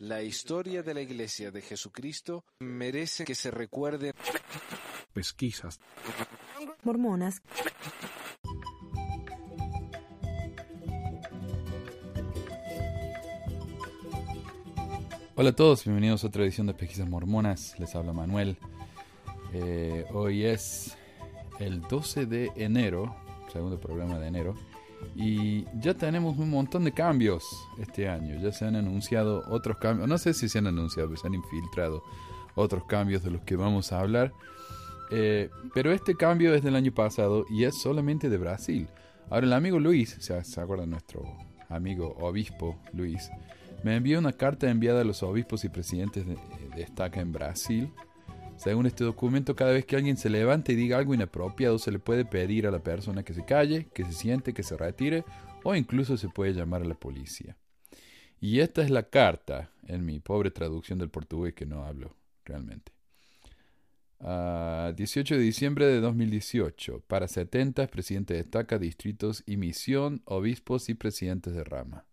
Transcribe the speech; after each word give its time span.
La 0.00 0.22
historia 0.22 0.84
de 0.84 0.94
la 0.94 1.00
Iglesia 1.00 1.50
de 1.50 1.60
Jesucristo 1.60 2.44
merece 2.60 3.24
que 3.24 3.34
se 3.34 3.50
recuerde. 3.50 4.14
Pesquisas. 5.12 5.80
Mormonas. 6.84 7.42
Hola 15.34 15.50
a 15.50 15.56
todos, 15.56 15.84
bienvenidos 15.84 16.22
a 16.22 16.28
otra 16.28 16.44
edición 16.44 16.68
de 16.68 16.74
Pesquisas 16.74 17.08
Mormonas. 17.08 17.76
Les 17.80 17.92
habla 17.96 18.12
Manuel. 18.12 18.56
Eh, 19.52 20.04
hoy 20.12 20.44
es 20.44 20.96
el 21.58 21.80
12 21.80 22.26
de 22.26 22.52
enero, 22.54 23.16
segundo 23.52 23.80
programa 23.80 24.20
de 24.20 24.28
enero, 24.28 24.54
y 25.14 25.64
ya 25.80 25.94
tenemos 25.94 26.38
un 26.38 26.50
montón 26.50 26.84
de 26.84 26.92
cambios 26.92 27.44
este 27.78 28.08
año. 28.08 28.40
Ya 28.40 28.52
se 28.52 28.64
han 28.64 28.76
anunciado 28.76 29.42
otros 29.48 29.78
cambios, 29.78 30.08
no 30.08 30.18
sé 30.18 30.34
si 30.34 30.48
se 30.48 30.58
han 30.58 30.66
anunciado, 30.66 31.08
pero 31.08 31.20
se 31.20 31.26
han 31.26 31.34
infiltrado 31.34 32.02
otros 32.54 32.84
cambios 32.84 33.22
de 33.22 33.30
los 33.30 33.42
que 33.42 33.56
vamos 33.56 33.92
a 33.92 34.00
hablar. 34.00 34.32
Eh, 35.10 35.50
pero 35.74 35.92
este 35.92 36.14
cambio 36.14 36.54
es 36.54 36.62
del 36.62 36.76
año 36.76 36.92
pasado 36.92 37.46
y 37.50 37.64
es 37.64 37.80
solamente 37.80 38.28
de 38.28 38.36
Brasil. 38.36 38.88
Ahora 39.30 39.46
el 39.46 39.52
amigo 39.52 39.78
Luis, 39.78 40.16
¿se, 40.20 40.60
acuerda 40.60 40.86
nuestro 40.86 41.22
amigo 41.68 42.14
obispo 42.20 42.78
Luis? 42.92 43.30
Me 43.82 43.96
envió 43.96 44.18
una 44.18 44.32
carta 44.32 44.68
enviada 44.68 45.02
a 45.02 45.04
los 45.04 45.22
obispos 45.22 45.64
y 45.64 45.68
presidentes 45.68 46.26
de, 46.26 46.36
de 46.74 46.82
estaca 46.82 47.20
en 47.20 47.32
Brasil. 47.32 47.92
Según 48.58 48.86
este 48.86 49.04
documento, 49.04 49.54
cada 49.54 49.70
vez 49.70 49.86
que 49.86 49.94
alguien 49.94 50.16
se 50.16 50.28
levante 50.28 50.72
y 50.72 50.76
diga 50.76 50.98
algo 50.98 51.14
inapropiado, 51.14 51.78
se 51.78 51.92
le 51.92 52.00
puede 52.00 52.24
pedir 52.24 52.66
a 52.66 52.72
la 52.72 52.82
persona 52.82 53.22
que 53.22 53.32
se 53.32 53.44
calle, 53.44 53.86
que 53.94 54.04
se 54.04 54.12
siente, 54.12 54.52
que 54.52 54.64
se 54.64 54.76
retire, 54.76 55.24
o 55.62 55.76
incluso 55.76 56.16
se 56.16 56.28
puede 56.28 56.52
llamar 56.54 56.82
a 56.82 56.86
la 56.86 56.94
policía. 56.94 57.56
Y 58.40 58.58
esta 58.58 58.82
es 58.82 58.90
la 58.90 59.04
carta, 59.04 59.70
en 59.86 60.04
mi 60.04 60.18
pobre 60.18 60.50
traducción 60.50 60.98
del 60.98 61.08
portugués 61.08 61.54
que 61.54 61.66
no 61.66 61.84
hablo 61.84 62.16
realmente. 62.44 62.90
Uh, 64.18 64.92
18 64.96 65.36
de 65.36 65.40
diciembre 65.40 65.86
de 65.86 66.00
2018. 66.00 67.04
Para 67.06 67.28
70, 67.28 67.86
presidente 67.86 68.34
de 68.34 68.40
estaca, 68.40 68.80
distritos 68.80 69.44
y 69.46 69.56
misión, 69.56 70.22
obispos 70.24 70.88
y 70.88 70.94
presidentes 70.94 71.54
de 71.54 71.62
rama. 71.62 72.06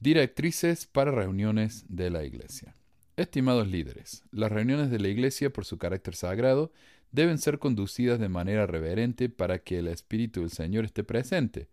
Directrices 0.00 0.86
para 0.86 1.12
reuniones 1.12 1.84
de 1.88 2.10
la 2.10 2.24
Iglesia. 2.24 2.74
Estimados 3.18 3.66
líderes, 3.66 4.22
las 4.30 4.52
reuniones 4.52 4.92
de 4.92 5.00
la 5.00 5.08
Iglesia, 5.08 5.52
por 5.52 5.64
su 5.64 5.76
carácter 5.76 6.14
sagrado, 6.14 6.70
deben 7.10 7.38
ser 7.38 7.58
conducidas 7.58 8.20
de 8.20 8.28
manera 8.28 8.64
reverente 8.64 9.28
para 9.28 9.58
que 9.58 9.80
el 9.80 9.88
Espíritu 9.88 10.42
del 10.42 10.50
Señor 10.50 10.84
esté 10.84 11.02
presente. 11.02 11.68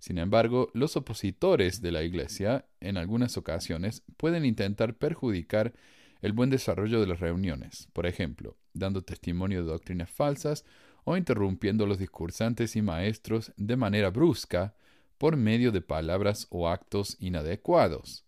Sin 0.00 0.18
embargo, 0.18 0.72
los 0.74 0.96
opositores 0.96 1.82
de 1.82 1.92
la 1.92 2.02
Iglesia, 2.02 2.66
en 2.80 2.96
algunas 2.96 3.36
ocasiones, 3.36 4.02
pueden 4.16 4.44
intentar 4.44 4.96
perjudicar 4.96 5.72
el 6.20 6.32
buen 6.32 6.50
desarrollo 6.50 7.00
de 7.00 7.06
las 7.06 7.20
reuniones, 7.20 7.86
por 7.92 8.04
ejemplo, 8.04 8.56
dando 8.74 9.02
testimonio 9.02 9.62
de 9.62 9.70
doctrinas 9.70 10.10
falsas 10.10 10.64
o 11.04 11.16
interrumpiendo 11.16 11.84
a 11.84 11.86
los 11.86 12.00
discursantes 12.00 12.74
y 12.74 12.82
maestros 12.82 13.52
de 13.56 13.76
manera 13.76 14.10
brusca, 14.10 14.74
por 15.16 15.36
medio 15.36 15.70
de 15.70 15.80
palabras 15.80 16.48
o 16.50 16.68
actos 16.68 17.16
inadecuados. 17.20 18.27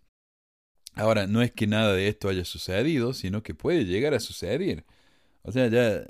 Ahora, 0.95 1.27
no 1.27 1.43
es 1.43 1.53
que 1.53 1.67
nada 1.67 1.93
de 1.95 2.09
esto 2.09 2.29
haya 2.29 2.45
sucedido, 2.45 3.15
sino 3.15 3.43
que 3.43 3.55
puede 3.55 3.85
llegar 3.85 4.15
a 4.15 4.21
suceder. 4.21 4.85
O 5.43 5.53
sea, 5.53 5.69
ya 5.69 6.05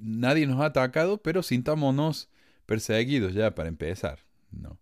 nadie 0.00 0.46
nos 0.46 0.60
ha 0.60 0.66
atacado, 0.66 1.22
pero 1.22 1.42
sintámonos 1.42 2.28
perseguidos 2.66 3.34
ya 3.34 3.54
para 3.54 3.68
empezar, 3.68 4.20
¿no? 4.50 4.78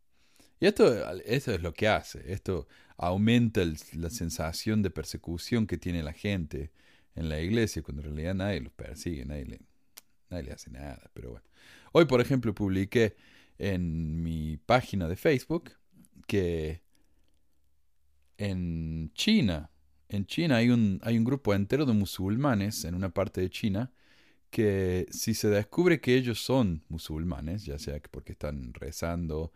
Y 0.59 0.67
esto 0.67 0.87
eso 1.25 1.53
es 1.53 1.63
lo 1.63 1.75
que 1.75 1.89
hace, 1.89 2.33
esto 2.33 2.67
aumenta 2.97 3.63
la 3.93 4.09
sensación 4.09 4.83
de 4.83 4.91
persecución 4.91 5.67
que 5.67 5.77
tiene 5.77 6.03
la 6.03 6.15
gente 6.15 6.73
en 7.15 7.29
la 7.29 7.41
iglesia, 7.41 7.83
cuando 7.83 8.03
en 8.03 8.09
realidad 8.09 8.35
nadie 8.35 8.61
los 8.61 8.73
persigue, 8.73 9.25
nadie 9.27 9.45
le, 9.45 9.61
nadie 10.31 10.45
le 10.45 10.53
hace 10.53 10.71
nada, 10.71 11.11
pero 11.13 11.31
bueno. 11.31 11.45
Hoy, 11.93 12.07
por 12.07 12.21
ejemplo, 12.21 12.55
publiqué 12.55 13.17
en 13.59 14.23
mi 14.23 14.57
página 14.57 15.09
de 15.09 15.17
Facebook 15.17 15.73
que 16.27 16.83
en 18.39 19.11
China, 19.15 19.71
en 20.09 20.27
China 20.27 20.57
hay 20.57 20.71
un, 20.71 21.01
hay 21.03 21.19
un 21.19 21.25
grupo 21.25 21.55
entero 21.55 21.85
de 21.87 21.93
musulmanes 21.93 22.85
en 22.85 22.95
una 22.95 23.11
parte 23.11 23.41
de 23.41 23.51
China 23.51 23.93
que 24.51 25.07
si 25.11 25.35
se 25.35 25.49
descubre 25.49 26.01
que 26.01 26.15
ellos 26.17 26.41
son 26.41 26.83
musulmanes, 26.89 27.65
ya 27.65 27.79
sea 27.79 28.01
porque 28.11 28.33
están 28.33 28.73
rezando 28.75 29.53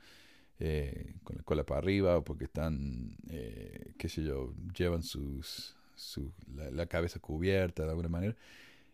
eh, 0.59 1.15
con 1.25 1.37
la 1.37 1.43
cola 1.43 1.65
para 1.65 1.79
arriba 1.79 2.19
o 2.19 2.25
porque 2.25 2.45
están, 2.45 3.17
eh, 3.31 3.95
qué 3.99 4.09
sé 4.09 4.25
yo, 4.25 4.53
llevan 4.77 5.03
sus, 5.03 5.77
su, 5.95 6.33
la, 6.55 6.87
cabeza 6.87 7.19
cubierta 7.19 7.85
de 7.85 7.91
alguna 7.91 8.09
manera, 8.09 8.37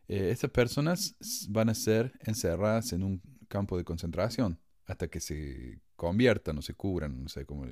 eh, 0.08 0.30
esas 0.30 0.50
personas 0.50 1.16
van 1.48 1.68
a 1.70 1.74
ser 1.74 2.12
encerradas 2.20 2.92
en 2.92 3.02
un 3.02 3.20
campo 3.48 3.76
de 3.76 3.84
concentración 3.84 4.60
hasta 4.86 5.08
que 5.08 5.20
se 5.20 5.80
conviertan 5.96 6.58
o 6.58 6.62
se 6.62 6.74
cubran, 6.74 7.24
no 7.24 7.28
sé 7.28 7.44
cómo, 7.46 7.66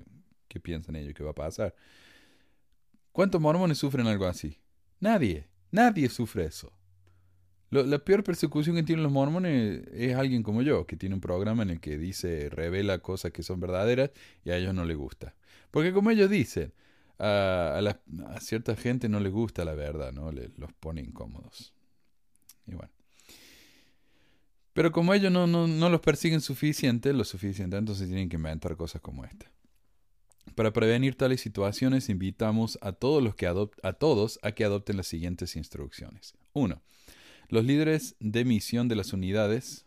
qué 0.49 0.59
piensan 0.59 0.97
ellos 0.97 1.15
que 1.15 1.23
va 1.23 1.31
a 1.31 1.35
pasar. 1.35 1.75
¿Cuántos 3.15 3.41
mormones 3.41 3.79
sufren 3.79 4.09
algo 4.09 4.27
así? 4.27 4.59
Nadie, 4.99 5.47
nadie 5.71 6.09
sufre 6.09 6.47
eso. 6.47 6.73
La 7.71 8.01
peor 8.01 8.25
persecución 8.25 8.75
que 8.75 8.83
tienen 8.83 9.05
los 9.05 9.13
mormones 9.13 9.85
es 9.93 10.17
alguien 10.17 10.43
como 10.43 10.63
yo, 10.63 10.85
que 10.85 10.97
tiene 10.97 11.15
un 11.15 11.21
programa 11.21 11.63
en 11.63 11.71
el 11.71 11.81
que 11.81 11.97
dice, 11.97 12.51
revela 12.51 12.99
cosas 12.99 13.31
que 13.31 13.45
son 13.45 13.61
verdaderas 13.61 14.11
y 14.45 14.51
a 14.51 14.57
ellos 14.57 14.75
no 14.75 14.85
les 14.85 14.97
gusta. 14.97 15.37
Porque 15.71 15.93
como 15.93 16.11
ellos 16.11 16.29
dicen, 16.29 16.73
a, 17.21 17.81
cierta 18.41 18.75
gente 18.75 19.09
no 19.09 19.21
les 19.21 19.33
gusta 19.33 19.65
la 19.65 19.75
verdad, 19.75 20.13
¿no? 20.13 20.33
Le, 20.33 20.51
los 20.57 20.73
pone 20.73 21.01
incómodos. 21.01 21.73
Y 22.67 22.75
bueno. 22.75 22.91
Pero 24.73 24.91
como 24.91 25.15
ellos 25.15 25.31
no, 25.31 25.47
no, 25.47 25.69
no 25.69 25.89
los 25.89 26.01
persiguen 26.01 26.41
suficiente, 26.41 27.13
lo 27.13 27.23
suficiente, 27.23 27.77
entonces 27.77 28.09
tienen 28.09 28.29
que 28.29 28.39
inventar 28.39 28.77
cosas 28.77 29.01
como 29.01 29.25
esta. 29.25 29.54
Para 30.55 30.73
prevenir 30.73 31.17
tales 31.17 31.41
situaciones, 31.41 32.09
invitamos 32.09 32.79
a 32.81 32.93
todos, 32.93 33.23
los 33.23 33.35
que 33.35 33.47
a 33.47 33.93
todos 33.93 34.39
a 34.43 34.53
que 34.53 34.65
adopten 34.65 34.97
las 34.97 35.09
siguientes 35.09 35.57
instrucciones. 35.57 36.35
1. 36.53 36.81
Los 37.49 37.65
líderes 37.65 38.15
de 38.21 38.45
misión 38.45 38.87
de 38.89 38.95
las 38.95 39.13
unidades, 39.13 39.85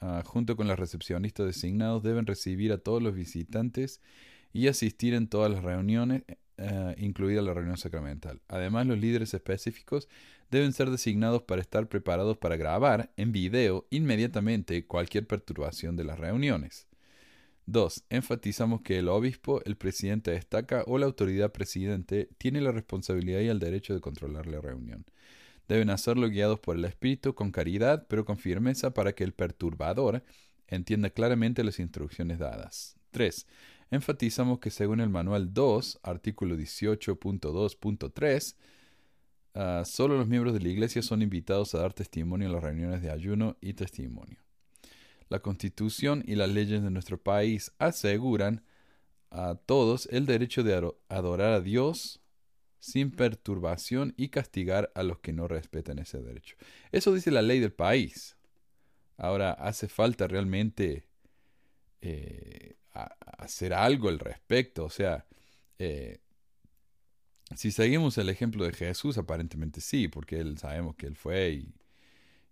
uh, 0.00 0.22
junto 0.24 0.56
con 0.56 0.66
los 0.66 0.78
recepcionistas 0.78 1.46
designados, 1.46 2.02
deben 2.02 2.26
recibir 2.26 2.72
a 2.72 2.78
todos 2.78 3.02
los 3.02 3.14
visitantes 3.14 4.00
y 4.52 4.66
asistir 4.66 5.14
en 5.14 5.28
todas 5.28 5.52
las 5.52 5.62
reuniones, 5.62 6.24
uh, 6.58 6.92
incluida 6.96 7.40
la 7.40 7.54
reunión 7.54 7.76
sacramental. 7.76 8.40
Además, 8.48 8.86
los 8.86 8.98
líderes 8.98 9.34
específicos 9.34 10.08
deben 10.50 10.72
ser 10.72 10.90
designados 10.90 11.42
para 11.42 11.60
estar 11.60 11.88
preparados 11.88 12.38
para 12.38 12.56
grabar 12.56 13.12
en 13.16 13.30
video 13.30 13.86
inmediatamente 13.90 14.84
cualquier 14.84 15.28
perturbación 15.28 15.94
de 15.94 16.04
las 16.04 16.18
reuniones. 16.18 16.87
2. 17.70 18.04
Enfatizamos 18.08 18.80
que 18.80 18.98
el 18.98 19.08
obispo, 19.08 19.62
el 19.64 19.76
presidente 19.76 20.30
destaca 20.30 20.84
o 20.86 20.96
la 20.96 21.06
autoridad 21.06 21.52
presidente 21.52 22.30
tiene 22.38 22.62
la 22.62 22.72
responsabilidad 22.72 23.40
y 23.40 23.48
el 23.48 23.58
derecho 23.58 23.92
de 23.94 24.00
controlar 24.00 24.46
la 24.46 24.60
reunión. 24.60 25.04
Deben 25.68 25.90
hacerlo 25.90 26.30
guiados 26.30 26.60
por 26.60 26.76
el 26.76 26.86
Espíritu 26.86 27.34
con 27.34 27.52
caridad, 27.52 28.06
pero 28.08 28.24
con 28.24 28.38
firmeza 28.38 28.94
para 28.94 29.12
que 29.12 29.22
el 29.22 29.34
perturbador 29.34 30.24
entienda 30.66 31.10
claramente 31.10 31.62
las 31.62 31.78
instrucciones 31.78 32.38
dadas. 32.38 32.96
3. 33.10 33.46
Enfatizamos 33.90 34.60
que 34.60 34.70
según 34.70 35.00
el 35.00 35.10
manual 35.10 35.52
2, 35.52 36.00
artículo 36.02 36.56
18.2.3, 36.56 38.54
uh, 39.54 39.84
solo 39.84 40.16
los 40.16 40.26
miembros 40.26 40.54
de 40.54 40.60
la 40.60 40.68
Iglesia 40.68 41.02
son 41.02 41.20
invitados 41.20 41.74
a 41.74 41.80
dar 41.80 41.92
testimonio 41.92 42.46
en 42.46 42.54
las 42.54 42.62
reuniones 42.62 43.02
de 43.02 43.10
ayuno 43.10 43.58
y 43.60 43.74
testimonio. 43.74 44.47
La 45.28 45.40
Constitución 45.40 46.24
y 46.26 46.34
las 46.34 46.48
leyes 46.48 46.82
de 46.82 46.90
nuestro 46.90 47.20
país 47.22 47.72
aseguran 47.78 48.64
a 49.30 49.56
todos 49.56 50.08
el 50.10 50.26
derecho 50.26 50.62
de 50.62 50.92
adorar 51.08 51.52
a 51.52 51.60
Dios 51.60 52.20
sin 52.80 53.10
perturbación 53.10 54.14
y 54.16 54.28
castigar 54.28 54.90
a 54.94 55.02
los 55.02 55.18
que 55.18 55.32
no 55.32 55.48
respeten 55.48 55.98
ese 55.98 56.22
derecho. 56.22 56.56
Eso 56.92 57.12
dice 57.12 57.30
la 57.30 57.42
ley 57.42 57.60
del 57.60 57.72
país. 57.72 58.36
Ahora, 59.16 59.52
hace 59.52 59.88
falta 59.88 60.28
realmente 60.28 61.06
eh, 62.00 62.76
hacer 62.92 63.74
algo 63.74 64.08
al 64.08 64.18
respecto. 64.18 64.84
O 64.84 64.90
sea, 64.90 65.26
eh, 65.78 66.20
si 67.56 67.70
seguimos 67.70 68.16
el 68.18 68.28
ejemplo 68.28 68.64
de 68.64 68.72
Jesús, 68.72 69.18
aparentemente 69.18 69.80
sí, 69.80 70.08
porque 70.08 70.38
él 70.40 70.58
sabemos 70.58 70.96
que 70.96 71.06
él 71.06 71.16
fue 71.16 71.50
y, 71.50 71.74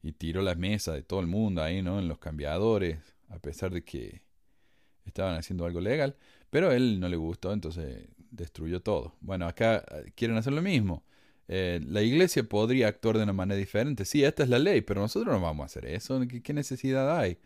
y 0.06 0.12
tiró 0.12 0.40
la 0.40 0.54
mesa 0.54 0.92
de 0.92 1.02
todo 1.02 1.18
el 1.18 1.26
mundo 1.26 1.62
ahí, 1.62 1.82
¿no? 1.82 1.98
En 1.98 2.06
los 2.06 2.18
cambiadores, 2.18 2.98
a 3.28 3.40
pesar 3.40 3.72
de 3.72 3.82
que 3.82 4.22
estaban 5.04 5.34
haciendo 5.36 5.66
algo 5.66 5.80
legal, 5.80 6.16
pero 6.48 6.70
a 6.70 6.76
él 6.76 7.00
no 7.00 7.08
le 7.08 7.16
gustó, 7.16 7.52
entonces 7.52 8.06
destruyó 8.30 8.80
todo. 8.80 9.16
Bueno, 9.20 9.46
acá 9.48 9.84
eh, 9.90 10.12
quieren 10.14 10.36
hacer 10.36 10.52
lo 10.52 10.62
mismo. 10.62 11.04
Eh, 11.48 11.80
la 11.84 12.02
iglesia 12.02 12.44
podría 12.44 12.86
actuar 12.86 13.16
de 13.16 13.24
una 13.24 13.32
manera 13.32 13.58
diferente. 13.58 14.04
Sí, 14.04 14.22
esta 14.22 14.44
es 14.44 14.48
la 14.48 14.60
ley, 14.60 14.80
pero 14.80 15.00
nosotros 15.00 15.34
no 15.34 15.40
vamos 15.40 15.64
a 15.64 15.66
hacer 15.66 15.86
eso. 15.86 16.20
¿Qué, 16.28 16.40
qué 16.40 16.52
necesidad 16.52 17.18
hay? 17.18 17.38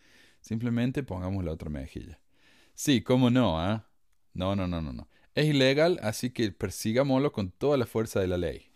Simplemente 0.42 1.02
pongamos 1.02 1.42
la 1.42 1.52
otra 1.52 1.70
mejilla. 1.70 2.20
Sí, 2.74 3.00
cómo 3.00 3.30
no, 3.30 3.58
¿ah? 3.58 3.88
No, 4.34 4.54
no, 4.54 4.66
no, 4.66 4.82
no, 4.82 4.92
no. 4.92 5.08
Es 5.34 5.46
ilegal, 5.46 5.98
así 6.02 6.30
que 6.30 6.52
persigámoslo 6.52 7.32
con 7.32 7.50
toda 7.52 7.78
la 7.78 7.86
fuerza 7.86 8.20
de 8.20 8.26
la 8.26 8.36
ley. 8.36 8.69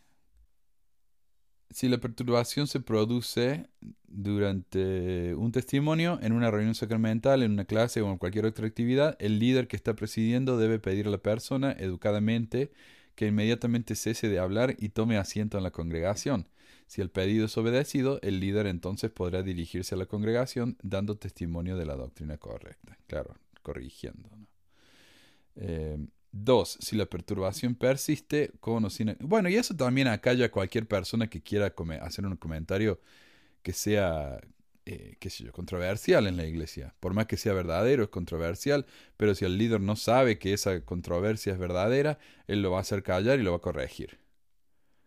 Si 1.70 1.88
la 1.88 1.98
perturbación 1.98 2.66
se 2.66 2.80
produce 2.80 3.68
durante 4.06 5.34
un 5.34 5.50
testimonio, 5.50 6.18
en 6.22 6.32
una 6.32 6.50
reunión 6.50 6.74
sacramental, 6.74 7.42
en 7.42 7.52
una 7.52 7.64
clase 7.64 8.00
o 8.00 8.10
en 8.10 8.18
cualquier 8.18 8.46
otra 8.46 8.66
actividad, 8.66 9.16
el 9.18 9.38
líder 9.38 9.66
que 9.66 9.76
está 9.76 9.94
presidiendo 9.94 10.56
debe 10.56 10.78
pedir 10.78 11.08
a 11.08 11.10
la 11.10 11.18
persona 11.18 11.72
educadamente 11.72 12.70
que 13.14 13.28
inmediatamente 13.28 13.94
cese 13.94 14.28
de 14.28 14.38
hablar 14.38 14.76
y 14.78 14.90
tome 14.90 15.18
asiento 15.18 15.56
en 15.56 15.64
la 15.64 15.70
congregación. 15.70 16.48
Si 16.86 17.00
el 17.00 17.10
pedido 17.10 17.46
es 17.46 17.56
obedecido, 17.56 18.20
el 18.22 18.40
líder 18.40 18.66
entonces 18.66 19.10
podrá 19.10 19.42
dirigirse 19.42 19.94
a 19.94 19.98
la 19.98 20.06
congregación 20.06 20.76
dando 20.82 21.16
testimonio 21.16 21.76
de 21.76 21.86
la 21.86 21.96
doctrina 21.96 22.38
correcta. 22.38 22.98
Claro, 23.06 23.34
corrigiendo. 23.62 24.28
Eh, 25.56 25.98
dos, 26.34 26.78
si 26.80 26.96
la 26.96 27.06
perturbación 27.06 27.74
persiste 27.74 28.52
con 28.60 28.84
o 28.84 28.90
sin... 28.90 29.16
Bueno, 29.20 29.48
y 29.48 29.56
eso 29.56 29.74
también 29.74 30.08
acalla 30.08 30.46
a 30.46 30.50
cualquier 30.50 30.86
persona 30.86 31.28
que 31.28 31.42
quiera 31.42 31.74
hacer 32.02 32.26
un 32.26 32.36
comentario 32.36 33.00
que 33.62 33.72
sea, 33.72 34.40
eh, 34.86 35.16
qué 35.20 35.30
sé 35.30 35.44
yo, 35.44 35.52
controversial 35.52 36.26
en 36.26 36.36
la 36.36 36.44
iglesia. 36.44 36.94
Por 37.00 37.14
más 37.14 37.26
que 37.26 37.36
sea 37.36 37.52
verdadero, 37.54 38.02
es 38.02 38.08
controversial, 38.10 38.86
pero 39.16 39.34
si 39.34 39.44
el 39.44 39.58
líder 39.58 39.80
no 39.80 39.96
sabe 39.96 40.38
que 40.38 40.52
esa 40.52 40.80
controversia 40.84 41.52
es 41.52 41.58
verdadera, 41.58 42.18
él 42.46 42.62
lo 42.62 42.72
va 42.72 42.78
a 42.78 42.82
hacer 42.82 43.02
callar 43.02 43.38
y 43.38 43.42
lo 43.42 43.52
va 43.52 43.58
a 43.58 43.60
corregir 43.60 44.24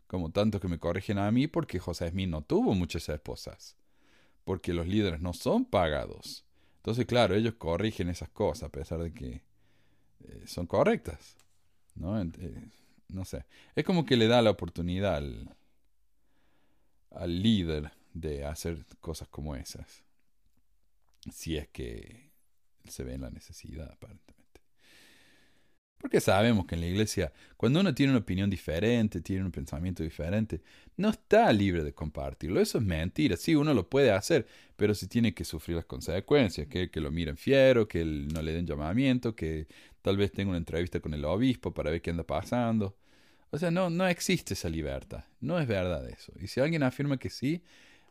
como 0.08 0.32
tanto 0.32 0.60
que 0.60 0.68
me 0.68 0.80
corrigen 0.80 1.20
a 1.20 1.32
mí 1.32 1.48
porque 1.48 1.80
José 1.80 2.10
Smith 2.10 2.30
no 2.30 2.42
tuvo 2.42 2.74
muchas 2.74 3.08
esposas, 3.10 3.76
porque 4.44 4.74
los 4.74 4.88
líderes 4.88 5.22
no 5.22 5.34
son 5.34 5.66
pagados. 5.66 6.46
Entonces, 6.78 7.06
claro, 7.06 7.36
ellos 7.36 7.56
corrigen 7.58 8.10
esas 8.10 8.30
cosas 8.30 8.64
a 8.64 8.72
pesar 8.72 9.00
de 9.00 9.14
que 9.14 9.44
eh, 10.24 10.44
son 10.46 10.68
correctas. 10.68 11.36
¿no? 11.96 12.22
Eh, 12.22 12.70
no 13.10 13.26
sé. 13.26 13.46
Es 13.76 13.86
como 13.86 14.06
que 14.06 14.18
le 14.18 14.28
da 14.28 14.42
la 14.42 14.52
oportunidad 14.52 15.16
al, 15.16 15.56
al 17.12 17.42
líder 17.42 17.92
de 18.14 18.46
hacer 18.46 18.86
cosas 19.00 19.28
como 19.28 19.56
esas. 19.56 20.04
Si 21.32 21.58
es 21.58 21.68
que 21.68 22.32
se 22.86 23.04
ve 23.04 23.14
en 23.14 23.22
la 23.22 23.30
necesidad, 23.30 23.92
aparentemente. 23.92 24.38
Porque 25.98 26.22
sabemos 26.22 26.68
que 26.68 26.76
en 26.76 26.82
la 26.82 26.88
iglesia, 26.88 27.34
cuando 27.58 27.80
uno 27.80 27.94
tiene 27.94 28.12
una 28.12 28.20
opinión 28.20 28.50
diferente, 28.50 29.20
tiene 29.22 29.44
un 29.44 29.52
pensamiento 29.52 30.04
diferente, 30.04 30.62
no 30.96 31.10
está 31.10 31.52
libre 31.52 31.84
de 31.84 31.94
compartirlo. 31.94 32.62
Eso 32.62 32.78
es 32.78 32.84
mentira. 32.84 33.36
Sí, 33.36 33.56
uno 33.56 33.74
lo 33.74 33.90
puede 33.90 34.12
hacer, 34.12 34.48
pero 34.76 34.94
si 34.94 35.08
tiene 35.08 35.34
que 35.34 35.44
sufrir 35.44 35.76
las 35.76 35.86
consecuencias, 35.86 36.68
que, 36.68 36.92
que 36.92 37.02
lo 37.02 37.12
miren 37.12 37.36
fiero, 37.36 37.88
que 37.88 38.06
no 38.06 38.42
le 38.44 38.54
den 38.54 38.68
llamamiento, 38.68 39.36
que 39.36 39.68
tal 40.08 40.16
vez 40.16 40.32
tenga 40.32 40.52
una 40.52 40.58
entrevista 40.58 41.02
con 41.02 41.14
el 41.14 41.26
obispo 41.26 41.74
para 41.74 41.92
ver 41.92 42.02
qué 42.02 42.12
anda 42.12 42.24
pasando. 42.24 42.96
O 43.50 43.58
sea, 43.58 43.72
no, 43.72 43.90
no 43.90 44.08
existe 44.08 44.54
esa 44.54 44.70
libertad. 44.70 45.26
No 45.42 45.60
es 45.60 45.68
verdad 45.68 46.08
eso. 46.08 46.32
Y 46.40 46.48
si 46.48 46.62
alguien 46.62 46.82
afirma 46.82 47.18
que 47.18 47.30
sí, 47.30 47.62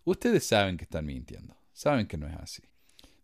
ustedes 0.05 0.45
saben 0.45 0.77
que 0.77 0.85
están 0.85 1.07
mintiendo. 1.07 1.57
Saben 1.73 2.07
que 2.07 2.19
no 2.19 2.29
es 2.29 2.35
así. 2.35 2.63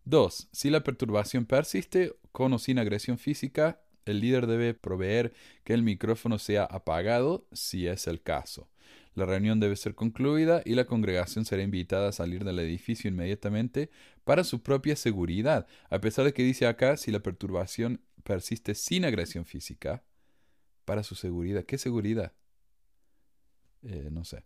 Dos, 0.06 0.48
si 0.52 0.70
la 0.70 0.82
perturbación 0.82 1.44
persiste 1.44 2.16
con 2.32 2.54
o 2.54 2.58
sin 2.58 2.78
agresión 2.78 3.18
física, 3.18 3.78
el 4.06 4.20
líder 4.20 4.46
debe 4.46 4.72
proveer 4.72 5.34
que 5.64 5.74
el 5.74 5.82
micrófono 5.82 6.38
sea 6.38 6.64
apagado 6.64 7.46
si 7.52 7.86
es 7.86 8.06
el 8.06 8.22
caso. 8.22 8.70
La 9.14 9.26
reunión 9.26 9.60
debe 9.60 9.76
ser 9.76 9.94
concluida 9.94 10.62
y 10.64 10.74
la 10.76 10.86
congregación 10.86 11.44
será 11.44 11.62
invitada 11.62 12.08
a 12.08 12.12
salir 12.12 12.44
del 12.44 12.58
edificio 12.58 13.10
inmediatamente 13.10 13.90
para 14.24 14.44
su 14.44 14.62
propia 14.62 14.96
seguridad, 14.96 15.66
a 15.90 16.00
pesar 16.00 16.24
de 16.24 16.32
que 16.32 16.42
dice 16.42 16.66
acá 16.66 16.96
si 16.96 17.10
la 17.10 17.20
perturbación 17.20 18.00
persiste 18.22 18.74
sin 18.74 19.04
agresión 19.04 19.44
física, 19.44 20.04
para 20.84 21.02
su 21.02 21.14
seguridad. 21.14 21.64
¿Qué 21.64 21.78
seguridad? 21.78 22.32
Eh, 23.82 24.08
no 24.10 24.24
sé. 24.24 24.44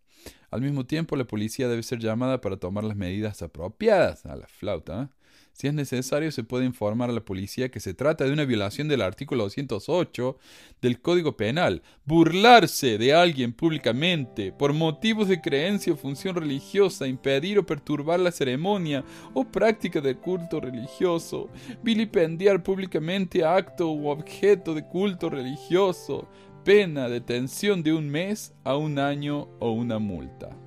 Al 0.50 0.62
mismo 0.62 0.86
tiempo, 0.86 1.16
la 1.16 1.26
policía 1.26 1.68
debe 1.68 1.82
ser 1.82 1.98
llamada 1.98 2.40
para 2.40 2.58
tomar 2.58 2.84
las 2.84 2.96
medidas 2.96 3.42
apropiadas 3.42 4.24
a 4.26 4.36
la 4.36 4.46
flauta. 4.46 5.15
Si 5.56 5.66
es 5.66 5.72
necesario, 5.72 6.30
se 6.32 6.44
puede 6.44 6.66
informar 6.66 7.08
a 7.08 7.14
la 7.14 7.24
policía 7.24 7.70
que 7.70 7.80
se 7.80 7.94
trata 7.94 8.24
de 8.24 8.32
una 8.32 8.44
violación 8.44 8.88
del 8.88 9.00
artículo 9.00 9.44
208 9.44 10.36
del 10.82 11.00
Código 11.00 11.38
Penal. 11.38 11.80
Burlarse 12.04 12.98
de 12.98 13.14
alguien 13.14 13.54
públicamente 13.54 14.52
por 14.52 14.74
motivos 14.74 15.28
de 15.28 15.40
creencia 15.40 15.94
o 15.94 15.96
función 15.96 16.36
religiosa, 16.36 17.06
impedir 17.06 17.58
o 17.58 17.64
perturbar 17.64 18.20
la 18.20 18.32
ceremonia 18.32 19.02
o 19.32 19.44
práctica 19.44 20.02
del 20.02 20.18
culto 20.18 20.60
religioso, 20.60 21.48
vilipendiar 21.82 22.62
públicamente 22.62 23.42
acto 23.42 23.90
u 23.90 24.08
objeto 24.08 24.74
de 24.74 24.84
culto 24.84 25.30
religioso, 25.30 26.28
pena, 26.64 27.08
detención 27.08 27.82
de 27.82 27.94
un 27.94 28.10
mes 28.10 28.52
a 28.62 28.76
un 28.76 28.98
año 28.98 29.48
o 29.58 29.70
una 29.70 29.98
multa. 29.98 30.65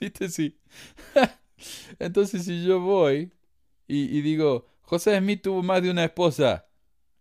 ¿Viste? 0.00 0.28
Sí. 0.28 0.58
Entonces, 1.98 2.44
si 2.44 2.64
yo 2.64 2.80
voy 2.80 3.32
y, 3.88 4.20
digo, 4.20 4.66
José 4.82 5.18
Smith 5.18 5.42
tuvo 5.42 5.62
más 5.62 5.82
de 5.82 5.90
una 5.90 6.04
esposa 6.04 6.66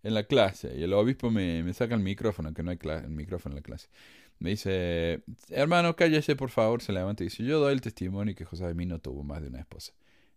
en 0.03 0.13
la 0.13 0.23
clase, 0.23 0.75
y 0.77 0.83
el 0.83 0.93
obispo 0.93 1.31
me, 1.31 1.71
saca 1.73 1.95
el 1.95 2.01
micrófono, 2.01 2.53
que 2.53 2.63
no 2.63 2.71
hay 2.71 2.79
el 2.83 3.09
micrófono 3.09 3.53
en 3.53 3.57
la 3.57 3.63
clase. 3.63 3.89
Me 4.39 4.51
dice, 4.51 5.23
hermano, 5.49 5.95
cállese 5.95 6.35
por 6.35 6.49
favor, 6.49 6.81
se 6.81 6.91
levanta 6.91 7.23
y 7.23 7.27
dice, 7.27 7.43
yo 7.43 7.59
doy 7.59 7.73
el 7.73 7.81
testimonio 7.81 8.35
que 8.35 8.45
José 8.45 8.71
Smith 8.71 8.89
no 8.89 8.99
tuvo 8.99 9.23
más 9.23 9.41
de 9.41 9.47
una 9.47 9.59
esposa. 9.59 9.93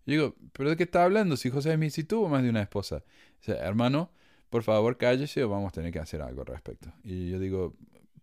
Y 0.06 0.12
digo, 0.12 0.36
¿pero 0.52 0.70
de 0.70 0.76
qué 0.76 0.84
está 0.84 1.04
hablando 1.04 1.36
si 1.36 1.50
José 1.50 1.74
Smith 1.74 1.90
sí 1.90 2.04
tuvo 2.04 2.28
más 2.28 2.42
de 2.42 2.50
una 2.50 2.62
esposa? 2.62 3.04
Dice, 3.40 3.58
hermano, 3.58 4.10
por 4.50 4.62
favor 4.62 4.96
cállese 4.96 5.44
o 5.44 5.48
vamos 5.48 5.68
a 5.68 5.72
tener 5.72 5.92
que 5.92 5.98
hacer 5.98 6.22
algo 6.22 6.42
al 6.42 6.46
respecto. 6.46 6.92
Y 7.04 7.30
yo 7.30 7.38
digo, 7.38 7.74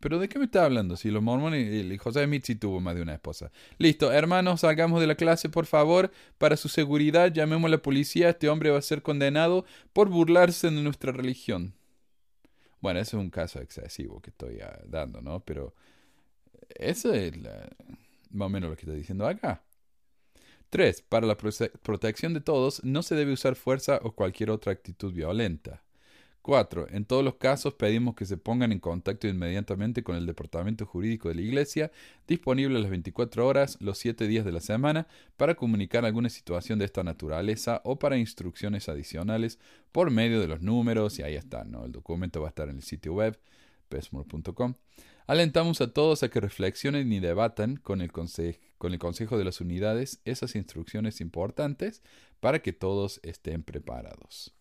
¿Pero 0.05 0.19
de 0.19 0.29
qué 0.29 0.37
me 0.37 0.45
está 0.45 0.65
hablando? 0.65 0.97
Si 0.97 1.09
los 1.09 1.23
mormones 1.23 1.67
y 1.67 1.97
José 1.97 2.25
Smith 2.25 2.43
sí 2.45 2.53
tuvo 2.53 2.79
más 2.79 2.93
de 2.93 3.01
una 3.01 3.15
esposa. 3.15 3.51
Listo, 3.79 4.11
hermanos, 4.11 4.61
salgamos 4.61 5.01
de 5.01 5.07
la 5.07 5.15
clase, 5.15 5.49
por 5.49 5.65
favor. 5.65 6.11
Para 6.37 6.57
su 6.57 6.69
seguridad, 6.69 7.33
llamemos 7.33 7.69
a 7.69 7.71
la 7.71 7.81
policía. 7.81 8.29
Este 8.29 8.47
hombre 8.47 8.69
va 8.69 8.77
a 8.77 8.83
ser 8.83 9.01
condenado 9.01 9.65
por 9.93 10.09
burlarse 10.09 10.69
de 10.69 10.79
nuestra 10.79 11.11
religión. 11.11 11.73
Bueno, 12.81 12.99
eso 12.99 13.17
es 13.17 13.23
un 13.23 13.31
caso 13.31 13.59
excesivo 13.59 14.21
que 14.21 14.29
estoy 14.29 14.59
ah, 14.59 14.79
dando, 14.85 15.21
¿no? 15.21 15.39
Pero 15.39 15.73
eso 16.69 17.11
es 17.11 17.33
más 18.29 18.45
o 18.45 18.49
menos 18.49 18.69
lo 18.69 18.75
que 18.75 18.83
está 18.83 18.93
diciendo 18.93 19.25
acá. 19.25 19.63
3. 20.69 21.01
Para 21.01 21.25
la 21.25 21.35
protección 21.35 22.35
de 22.35 22.41
todos, 22.41 22.83
no 22.83 23.01
se 23.01 23.15
debe 23.15 23.33
usar 23.33 23.55
fuerza 23.55 23.99
o 24.03 24.11
cualquier 24.11 24.51
otra 24.51 24.71
actitud 24.71 25.11
violenta. 25.11 25.81
4. 26.45 26.89
En 26.91 27.05
todos 27.05 27.23
los 27.23 27.37
casos 27.37 27.73
pedimos 27.73 28.13
que 28.13 28.27
se 28.27 28.37
pongan 28.37 28.71
en 28.71 28.77
contacto 28.79 29.27
inmediatamente 29.27 30.03
con 30.03 30.15
el 30.15 30.27
Departamento 30.27 30.85
Jurídico 30.85 31.27
de 31.27 31.33
la 31.33 31.41
Iglesia, 31.41 31.91
disponible 32.27 32.79
las 32.79 32.91
24 32.91 33.47
horas, 33.47 33.77
los 33.81 33.97
7 33.97 34.27
días 34.27 34.45
de 34.45 34.51
la 34.51 34.59
semana, 34.59 35.07
para 35.37 35.55
comunicar 35.55 36.05
alguna 36.05 36.29
situación 36.29 36.77
de 36.77 36.85
esta 36.85 37.03
naturaleza 37.03 37.81
o 37.83 37.97
para 37.97 38.19
instrucciones 38.19 38.89
adicionales 38.89 39.57
por 39.91 40.11
medio 40.11 40.39
de 40.39 40.47
los 40.47 40.61
números, 40.61 41.17
y 41.17 41.23
ahí 41.23 41.33
está, 41.33 41.63
¿no? 41.63 41.83
El 41.83 41.91
documento 41.91 42.41
va 42.41 42.47
a 42.47 42.49
estar 42.49 42.69
en 42.69 42.75
el 42.75 42.83
sitio 42.83 43.13
web, 43.13 43.39
pesmore.com. 43.89 44.75
Alentamos 45.25 45.81
a 45.81 45.93
todos 45.93 46.21
a 46.21 46.29
que 46.29 46.41
reflexionen 46.41 47.11
y 47.11 47.19
debatan 47.19 47.77
con 47.77 48.01
el, 48.01 48.11
con 48.11 48.93
el 48.93 48.99
Consejo 48.99 49.39
de 49.39 49.45
las 49.45 49.61
Unidades 49.61 50.21
esas 50.25 50.55
instrucciones 50.55 51.21
importantes 51.21 52.03
para 52.39 52.59
que 52.59 52.71
todos 52.71 53.19
estén 53.23 53.63
preparados. 53.63 54.54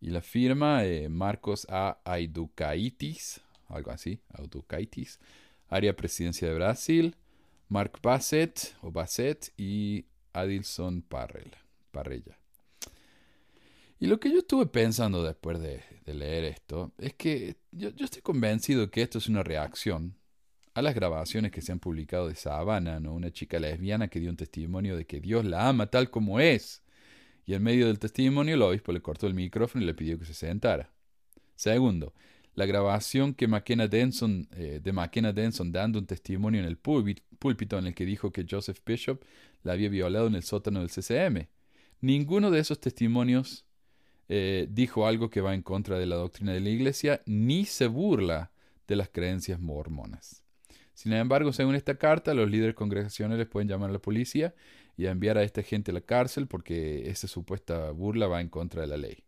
Y 0.00 0.10
la 0.10 0.22
firma 0.22 0.84
eh, 0.84 1.08
Marcos 1.08 1.66
A. 1.70 1.98
Aidukaitis, 2.04 3.40
algo 3.68 3.90
así, 3.90 4.20
Aidukaitis, 4.30 5.18
área 5.68 5.94
presidencia 5.94 6.48
de 6.48 6.54
Brasil, 6.54 7.16
Mark 7.68 7.98
Bassett 8.02 8.76
o 8.82 8.90
Bassett 8.90 9.52
y 9.56 10.06
Adilson 10.32 11.02
Parrell, 11.02 11.50
Parrella. 11.90 12.38
Y 14.00 14.06
lo 14.06 14.20
que 14.20 14.30
yo 14.30 14.38
estuve 14.38 14.66
pensando 14.66 15.24
después 15.24 15.60
de, 15.60 15.82
leer 16.06 16.44
esto 16.44 16.92
es 16.96 17.12
que 17.12 17.56
yo, 17.70 17.90
estoy 17.98 18.22
convencido 18.22 18.90
que 18.90 19.02
esto 19.02 19.18
es 19.18 19.28
una 19.28 19.42
reacción 19.42 20.14
a 20.72 20.80
las 20.80 20.94
grabaciones 20.94 21.52
que 21.52 21.60
se 21.60 21.72
han 21.72 21.80
publicado 21.80 22.28
de 22.28 22.34
Savannah, 22.34 22.98
¿no? 22.98 23.12
una 23.12 23.30
chica 23.30 23.58
lesbiana 23.58 24.08
que 24.08 24.20
dio 24.20 24.30
un 24.30 24.36
testimonio 24.36 24.96
de 24.96 25.04
que 25.04 25.20
Dios 25.20 25.44
la 25.44 25.68
ama 25.68 25.88
tal 25.88 26.08
como 26.08 26.40
es 26.40 26.82
y 27.48 27.54
en 27.54 27.62
medio 27.62 27.86
del 27.86 27.98
testimonio 27.98 28.56
el 28.56 28.60
obispo 28.60 28.92
le 28.92 29.00
cortó 29.00 29.26
el 29.26 29.32
micrófono 29.32 29.82
y 29.82 29.86
le 29.86 29.94
pidió 29.94 30.18
que 30.18 30.26
se 30.26 30.34
sentara. 30.34 30.90
Segundo, 31.56 32.12
la 32.54 32.66
grabación 32.66 33.32
que 33.32 33.48
McKenna 33.48 33.88
Denson, 33.88 34.46
eh, 34.52 34.80
de 34.84 34.92
McKenna 34.92 35.32
Denson 35.32 35.72
dando 35.72 35.98
un 35.98 36.04
testimonio 36.04 36.60
en 36.60 36.66
el 36.66 36.76
púlpito 36.76 37.78
en 37.78 37.86
el 37.86 37.94
que 37.94 38.04
dijo 38.04 38.32
que 38.32 38.44
Joseph 38.48 38.80
Bishop 38.84 39.22
la 39.62 39.72
había 39.72 39.88
violado 39.88 40.26
en 40.26 40.34
el 40.34 40.42
sótano 40.42 40.80
del 40.80 40.90
CCM. 40.90 41.48
Ninguno 42.02 42.50
de 42.50 42.60
esos 42.60 42.80
testimonios 42.80 43.64
eh, 44.28 44.68
dijo 44.70 45.06
algo 45.06 45.30
que 45.30 45.40
va 45.40 45.54
en 45.54 45.62
contra 45.62 45.98
de 45.98 46.04
la 46.04 46.16
doctrina 46.16 46.52
de 46.52 46.60
la 46.60 46.68
Iglesia, 46.68 47.22
ni 47.24 47.64
se 47.64 47.86
burla 47.86 48.50
de 48.86 48.96
las 48.96 49.08
creencias 49.08 49.58
mormonas. 49.58 50.42
Sin 50.92 51.14
embargo, 51.14 51.54
según 51.54 51.76
esta 51.76 51.96
carta, 51.96 52.34
los 52.34 52.50
líderes 52.50 52.74
congregacionales 52.74 53.46
pueden 53.46 53.68
llamar 53.68 53.88
a 53.88 53.94
la 53.94 54.00
policía 54.00 54.54
y 54.98 55.06
a 55.06 55.12
enviar 55.12 55.38
a 55.38 55.44
esta 55.44 55.62
gente 55.62 55.92
a 55.92 55.94
la 55.94 56.00
cárcel 56.00 56.48
porque 56.48 57.08
esa 57.08 57.28
supuesta 57.28 57.92
burla 57.92 58.26
va 58.26 58.40
en 58.40 58.48
contra 58.48 58.82
de 58.82 58.88
la 58.88 58.96
ley. 58.96 59.24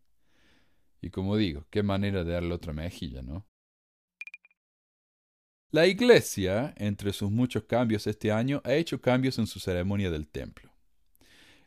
Y 1.00 1.10
como 1.10 1.36
digo, 1.36 1.64
qué 1.70 1.84
manera 1.84 2.24
de 2.24 2.32
darle 2.32 2.52
otra 2.52 2.72
mejilla, 2.72 3.22
¿no? 3.22 3.46
La 5.70 5.86
Iglesia, 5.86 6.74
entre 6.76 7.12
sus 7.12 7.30
muchos 7.30 7.62
cambios 7.62 8.08
este 8.08 8.32
año, 8.32 8.60
ha 8.64 8.74
hecho 8.74 9.00
cambios 9.00 9.38
en 9.38 9.46
su 9.46 9.60
ceremonia 9.60 10.10
del 10.10 10.26
templo. 10.26 10.72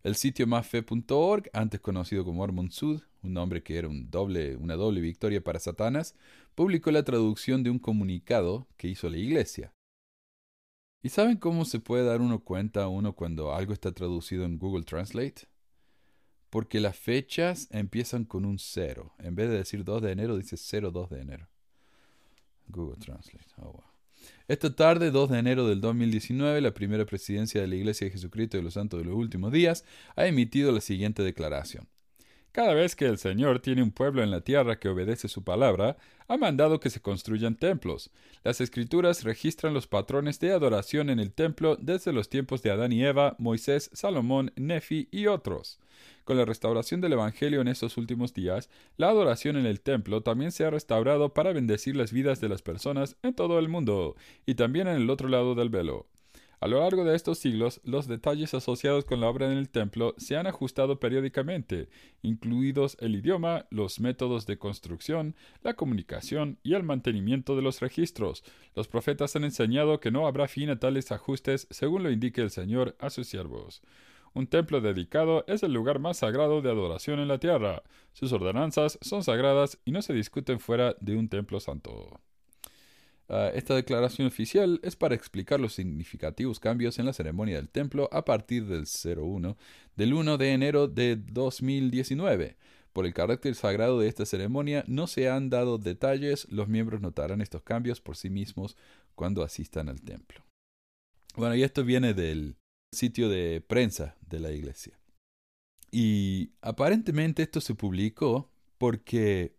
El 0.04 0.16
sitio 0.16 0.46
maffe.org, 0.48 1.50
antes 1.54 1.80
conocido 1.80 2.26
como 2.26 2.40
Mormon 2.40 2.72
Sud, 2.72 3.02
un 3.22 3.34
nombre 3.34 3.64
que 3.64 3.78
era 3.78 3.88
un 3.88 4.12
doble, 4.12 4.58
una 4.58 4.76
doble 4.76 5.00
victoria 5.00 5.42
para 5.42 5.60
Satanás, 5.60 6.14
publicó 6.56 6.92
la 6.92 7.04
traducción 7.04 7.64
de 7.64 7.70
un 7.70 7.80
comunicado 7.80 8.68
que 8.76 8.90
hizo 8.90 9.10
la 9.10 9.16
Iglesia. 9.16 9.73
¿Y 11.06 11.10
saben 11.10 11.36
cómo 11.36 11.66
se 11.66 11.82
puede 11.82 12.06
dar 12.06 12.22
uno 12.22 12.40
cuenta 12.40 12.88
uno 12.88 13.14
cuando 13.14 13.54
algo 13.54 13.74
está 13.74 13.92
traducido 13.92 14.46
en 14.46 14.58
Google 14.58 14.86
Translate? 14.86 15.50
Porque 16.50 16.80
las 16.80 16.96
fechas 16.96 17.68
empiezan 17.72 18.24
con 18.24 18.46
un 18.46 18.58
cero. 18.58 19.14
En 19.20 19.36
vez 19.36 19.50
de 19.50 19.58
decir 19.58 19.84
2 19.84 20.02
de 20.02 20.12
enero, 20.14 20.38
dice 20.38 20.56
02 20.56 21.10
de 21.10 21.20
enero. 21.20 21.50
Google 22.68 22.98
Translate. 22.98 23.46
Oh. 23.58 23.84
Esta 24.48 24.74
tarde, 24.74 25.12
2 25.12 25.30
de 25.30 25.40
enero 25.40 25.68
del 25.68 25.82
2019, 25.82 26.62
la 26.62 26.74
primera 26.74 27.06
presidencia 27.06 27.60
de 27.60 27.68
la 27.68 27.76
Iglesia 27.76 28.06
de 28.06 28.12
Jesucristo 28.12 28.56
de 28.56 28.64
los 28.64 28.76
Santos 28.76 29.02
de 29.02 29.06
los 29.06 29.16
Últimos 29.16 29.52
Días 29.52 29.84
ha 30.16 30.26
emitido 30.26 30.72
la 30.72 30.80
siguiente 30.80 31.22
declaración. 31.22 31.90
Cada 32.54 32.76
vez 32.76 32.96
que 32.96 33.08
el 33.08 33.18
Señor 33.18 33.62
tiene 33.62 33.82
un 33.82 33.90
pueblo 33.90 34.22
en 34.22 34.30
la 34.30 34.42
tierra 34.42 34.80
que 34.80 34.88
obedece 34.88 35.28
su 35.28 35.44
palabra, 35.44 35.98
ha 36.28 36.38
mandado 36.38 36.80
que 36.80 36.92
se 36.92 37.02
construyan 37.02 37.56
templos. 37.56 38.12
Las 38.44 38.62
escrituras 38.62 39.24
registran 39.24 39.74
los 39.74 39.88
patrones 39.88 40.40
de 40.40 40.52
adoración 40.52 41.10
en 41.10 41.20
el 41.20 41.34
templo 41.34 41.78
desde 41.78 42.14
los 42.14 42.30
tiempos 42.30 42.62
de 42.62 42.70
Adán 42.70 42.92
y 42.92 43.04
Eva, 43.04 43.36
Moisés, 43.40 43.90
Salomón, 43.94 44.52
Nefi 44.56 45.08
y 45.10 45.26
otros. 45.26 45.80
Con 46.26 46.38
la 46.38 46.46
restauración 46.46 47.02
del 47.02 47.14
Evangelio 47.14 47.60
en 47.60 47.70
estos 47.70 47.98
últimos 47.98 48.36
días, 48.36 48.70
la 48.98 49.10
adoración 49.10 49.58
en 49.58 49.66
el 49.66 49.82
templo 49.82 50.22
también 50.22 50.52
se 50.52 50.64
ha 50.64 50.70
restaurado 50.70 51.34
para 51.34 51.54
bendecir 51.54 51.96
las 51.96 52.14
vidas 52.14 52.40
de 52.40 52.50
las 52.50 52.62
personas 52.62 53.16
en 53.24 53.34
todo 53.34 53.58
el 53.58 53.68
mundo, 53.68 54.16
y 54.46 54.54
también 54.54 54.88
en 54.88 54.98
el 54.98 55.10
otro 55.10 55.28
lado 55.28 55.56
del 55.56 55.70
velo. 55.70 56.06
A 56.64 56.70
lo 56.70 56.80
largo 56.80 57.04
de 57.04 57.14
estos 57.14 57.40
siglos, 57.40 57.82
los 57.84 58.08
detalles 58.08 58.54
asociados 58.54 59.04
con 59.04 59.20
la 59.20 59.28
obra 59.28 59.52
en 59.52 59.58
el 59.58 59.68
templo 59.68 60.16
se 60.18 60.38
han 60.38 60.48
ajustado 60.48 60.98
periódicamente, 60.98 61.90
incluidos 62.22 62.96
el 63.02 63.16
idioma, 63.16 63.66
los 63.70 64.00
métodos 64.00 64.46
de 64.46 64.58
construcción, 64.58 65.36
la 65.62 65.74
comunicación 65.74 66.60
y 66.64 66.76
el 66.76 66.84
mantenimiento 66.84 67.58
de 67.58 67.64
los 67.64 67.82
registros. 67.82 68.46
Los 68.76 68.88
profetas 68.88 69.36
han 69.36 69.44
enseñado 69.44 70.00
que 70.00 70.10
no 70.10 70.26
habrá 70.26 70.48
fin 70.48 70.70
a 70.70 70.80
tales 70.80 71.12
ajustes 71.12 71.68
según 71.70 72.02
lo 72.02 72.12
indique 72.12 72.40
el 72.40 72.50
Señor 72.50 72.96
a 72.98 73.10
sus 73.10 73.28
siervos. 73.28 73.82
Un 74.34 74.48
templo 74.48 74.80
dedicado 74.80 75.44
es 75.50 75.64
el 75.64 75.74
lugar 75.74 76.00
más 76.00 76.20
sagrado 76.20 76.62
de 76.62 76.72
adoración 76.72 77.20
en 77.20 77.28
la 77.28 77.40
tierra. 77.40 77.84
Sus 78.14 78.32
ordenanzas 78.32 78.98
son 79.02 79.22
sagradas 79.22 79.80
y 79.84 79.92
no 79.92 80.02
se 80.02 80.14
discuten 80.14 80.62
fuera 80.62 80.96
de 81.02 81.18
un 81.18 81.28
templo 81.28 81.60
santo. 81.60 82.22
Ah, 83.36 83.50
esta 83.56 83.74
declaración 83.74 84.28
oficial 84.28 84.80
es 84.84 84.96
para 84.96 85.16
explicar 85.16 85.60
los 85.60 85.74
significativos 85.74 86.60
cambios 86.60 87.00
en 87.00 87.08
la 87.08 87.14
ceremonia 87.14 87.56
del 87.56 87.68
templo 87.68 88.08
a 88.12 88.26
partir 88.26 88.68
del 88.68 88.86
01 88.86 89.58
del 89.96 90.14
1 90.14 90.38
de 90.38 90.54
enero 90.54 90.88
de 90.88 91.16
2019. 91.16 92.58
Por 92.94 93.08
el 93.08 93.14
carácter 93.16 93.56
sagrado 93.56 94.00
de 94.00 94.08
esta 94.08 94.28
ceremonia 94.28 94.84
no 94.86 95.08
se 95.08 95.30
han 95.30 95.50
dado 95.50 95.80
detalles, 95.80 96.48
los 96.52 96.68
miembros 96.68 97.02
notarán 97.02 97.42
estos 97.42 97.64
cambios 97.64 98.02
por 98.02 98.18
sí 98.18 98.30
mismos 98.30 98.78
cuando 99.16 99.42
asistan 99.42 99.90
al 99.90 100.04
templo. 100.04 100.46
Bueno, 101.36 101.56
y 101.56 101.64
esto 101.64 101.84
viene 101.84 102.14
del 102.14 102.58
sitio 102.94 103.30
de 103.30 103.62
prensa 103.62 104.16
de 104.30 104.42
la 104.42 104.52
iglesia. 104.52 105.00
Y 105.90 106.52
aparentemente 106.62 107.42
esto 107.42 107.62
se 107.62 107.74
publicó 107.74 108.52
porque 108.78 109.56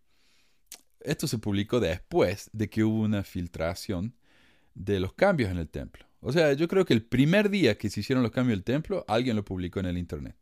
esto 1.04 1.28
se 1.28 1.38
publicó 1.38 1.80
después 1.80 2.50
de 2.52 2.68
que 2.68 2.82
hubo 2.82 3.00
una 3.00 3.22
filtración 3.22 4.14
de 4.74 5.00
los 5.00 5.12
cambios 5.12 5.50
en 5.50 5.58
el 5.58 5.68
templo. 5.68 6.06
O 6.20 6.32
sea, 6.32 6.52
yo 6.54 6.66
creo 6.68 6.84
que 6.84 6.94
el 6.94 7.04
primer 7.04 7.50
día 7.50 7.76
que 7.76 7.90
se 7.90 8.00
hicieron 8.00 8.22
los 8.22 8.32
cambios 8.32 8.56
del 8.56 8.64
templo, 8.64 9.04
alguien 9.06 9.36
lo 9.36 9.44
publicó 9.44 9.80
en 9.80 9.86
el 9.86 9.98
Internet. 9.98 10.36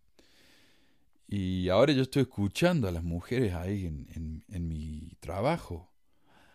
Y 1.26 1.68
ahora 1.68 1.92
yo 1.92 2.02
estoy 2.02 2.22
escuchando 2.22 2.88
a 2.88 2.92
las 2.92 3.02
mujeres 3.02 3.54
ahí 3.54 3.86
en, 3.86 4.44
en, 4.48 4.68
mi 4.68 5.16
trabajo. 5.20 5.90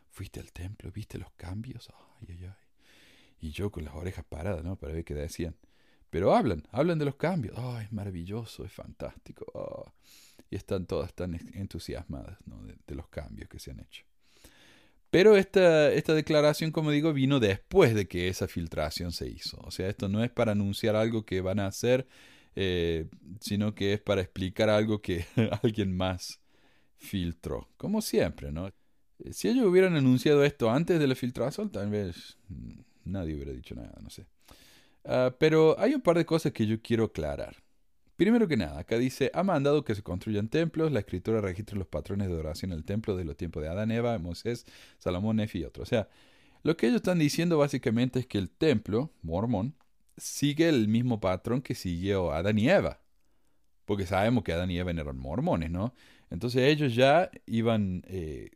¿Fuiste 0.09 0.39
al 0.39 0.51
templo? 0.51 0.91
¿Viste 0.91 1.17
los 1.17 1.31
cambios? 1.31 1.89
Ay, 2.21 2.27
ay, 2.29 2.45
ay. 2.45 2.53
Y 3.39 3.51
yo 3.51 3.71
con 3.71 3.83
las 3.85 3.95
orejas 3.95 4.23
paradas, 4.23 4.63
¿no? 4.63 4.77
Para 4.77 4.93
ver 4.93 5.03
qué 5.03 5.13
decían. 5.13 5.55
Pero 6.09 6.33
hablan, 6.33 6.63
hablan 6.71 6.99
de 6.99 7.05
los 7.05 7.15
cambios. 7.15 7.55
Oh, 7.57 7.77
es 7.79 7.91
maravilloso, 7.91 8.63
es 8.63 8.71
fantástico. 8.71 9.45
Oh 9.53 9.91
y 10.49 10.55
están 10.55 10.85
todas 10.85 11.13
tan 11.13 11.35
entusiasmadas 11.53 12.37
de, 12.85 12.95
los 12.95 13.07
cambios 13.07 13.49
que 13.49 13.59
se 13.59 13.71
han 13.71 13.79
hecho. 13.79 14.03
Pero 15.09 15.37
esta, 15.37 15.91
esta 15.93 16.13
declaración, 16.13 16.71
como 16.71 16.91
digo, 16.91 17.13
vino 17.13 17.39
después 17.39 17.95
de 17.95 18.07
que 18.07 18.27
esa 18.27 18.47
filtración 18.47 19.11
se 19.11 19.29
hizo. 19.29 19.57
O 19.61 19.71
sea, 19.71 19.87
esto 19.87 20.09
no 20.09 20.23
es 20.23 20.29
para 20.29 20.51
anunciar 20.51 20.95
algo 20.95 21.25
que 21.25 21.41
van 21.41 21.59
a 21.59 21.67
hacer, 21.67 22.07
eh, 22.55 23.07
sino 23.39 23.73
que 23.73 23.93
es 23.93 24.01
para 24.01 24.21
explicar 24.21 24.69
algo 24.69 25.01
que 25.01 25.25
alguien 25.63 25.95
más 25.95 26.41
filtró. 26.97 27.69
Como 27.77 28.01
siempre, 28.01 28.51
¿no? 28.51 28.71
Si 29.31 29.47
ellos 29.47 29.65
hubieran 29.65 29.95
anunciado 29.95 30.43
esto 30.43 30.69
antes 30.69 30.99
de 30.99 31.07
la 31.07 31.15
filtración, 31.15 31.71
tal 31.71 31.89
vez 31.89 32.37
mm, 32.49 32.79
nadie 33.05 33.35
hubiera 33.35 33.51
dicho 33.51 33.75
nada, 33.75 33.97
no 34.01 34.09
sé. 34.09 34.27
Ah, 35.05 35.33
pero 35.39 35.79
hay 35.79 35.95
un 35.95 36.01
par 36.01 36.17
de 36.17 36.25
cosas 36.25 36.51
que 36.51 36.67
yo 36.67 36.81
quiero 36.81 37.05
aclarar. 37.05 37.55
Primero 38.17 38.47
que 38.47 38.57
nada, 38.57 38.79
acá 38.79 38.97
dice, 38.97 39.29
ha 39.35 39.43
mandado 39.43 39.83
que 39.83 39.93
se 39.93 40.01
construyan 40.01 40.49
templos, 40.49 40.91
la 40.91 40.99
escritura 41.01 41.39
registra 41.39 41.77
los 41.77 41.87
patrones 41.87 42.27
de 42.27 42.33
adoración 42.33 42.71
en 42.71 42.79
el 42.79 42.83
templo 42.83 43.15
de 43.15 43.23
los 43.23 43.37
tiempos 43.37 43.61
de 43.61 43.69
Adán, 43.69 43.91
Eva, 43.91 44.17
Moisés, 44.17 44.65
Salomón, 44.97 45.35
Nefi 45.35 45.59
y 45.59 45.63
otros. 45.65 45.87
O 45.87 45.89
sea, 45.89 46.09
lo 46.63 46.75
que 46.75 46.87
ellos 46.87 46.97
están 46.97 47.19
diciendo 47.19 47.59
básicamente 47.59 48.19
es 48.19 48.25
que 48.25 48.39
el 48.39 48.49
templo, 48.49 49.11
mormón, 49.21 49.75
sigue 50.17 50.67
el 50.67 50.87
mismo 50.87 51.19
patrón 51.19 51.61
que 51.61 51.75
siguió 51.75 52.31
Adán 52.31 52.57
y 52.57 52.67
Eva. 52.69 52.99
Porque 53.85 54.07
sabemos 54.07 54.43
que 54.43 54.51
Adán 54.51 54.71
y 54.71 54.79
Eva 54.79 54.89
eran 54.89 55.17
mormones, 55.17 55.69
¿no? 55.69 55.93
Entonces 56.31 56.63
ellos 56.63 56.95
ya 56.95 57.29
iban 57.45 58.03
eh, 58.07 58.49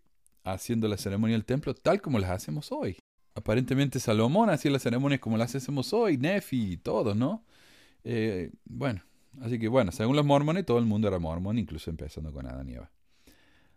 haciendo 0.44 0.88
la 0.88 0.98
ceremonia 0.98 1.36
del 1.36 1.46
templo 1.46 1.75
tal 1.75 2.01
como 2.01 2.18
las 2.18 2.32
hacemos 2.32 2.72
hoy. 2.72 2.98
Aparentemente 3.36 4.00
Salomón 4.00 4.50
hacía 4.50 4.72
las 4.72 4.82
ceremonias 4.82 5.22
como 5.22 5.38
las 5.38 5.53
hacemos 5.53 5.94
hoy, 5.94 6.18
Nefi 6.18 6.74
y 6.74 6.77
todo, 6.77 7.13
¿no? 7.13 7.46
Eh, 8.03 8.51
bueno, 8.65 9.03
Así 9.39 9.57
que 9.59 9.67
bueno, 9.67 9.91
según 9.91 10.15
los 10.15 10.25
mormones, 10.25 10.65
todo 10.65 10.77
el 10.77 10.85
mundo 10.85 11.07
era 11.07 11.19
mormón, 11.19 11.57
incluso 11.57 11.89
empezando 11.89 12.33
con 12.33 12.45
Adán 12.45 12.69
y 12.69 12.73
Eva. 12.73 12.91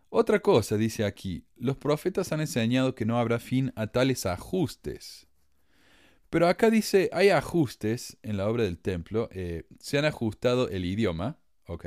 Otra 0.09 0.39
cosa, 0.39 0.77
dice 0.77 1.03
aquí, 1.05 1.45
los 1.55 1.77
profetas 1.77 2.31
han 2.31 2.41
enseñado 2.41 2.95
que 2.95 3.05
no 3.05 3.17
habrá 3.17 3.39
fin 3.39 3.71
a 3.75 3.87
tales 3.87 4.25
ajustes. 4.25 5.27
Pero 6.29 6.47
acá 6.47 6.69
dice, 6.69 7.09
hay 7.13 7.29
ajustes 7.29 8.17
en 8.21 8.37
la 8.37 8.47
obra 8.49 8.63
del 8.63 8.77
templo, 8.77 9.29
eh, 9.31 9.63
se 9.79 9.97
han 9.97 10.05
ajustado 10.05 10.69
el 10.69 10.85
idioma, 10.85 11.37
ok, 11.67 11.85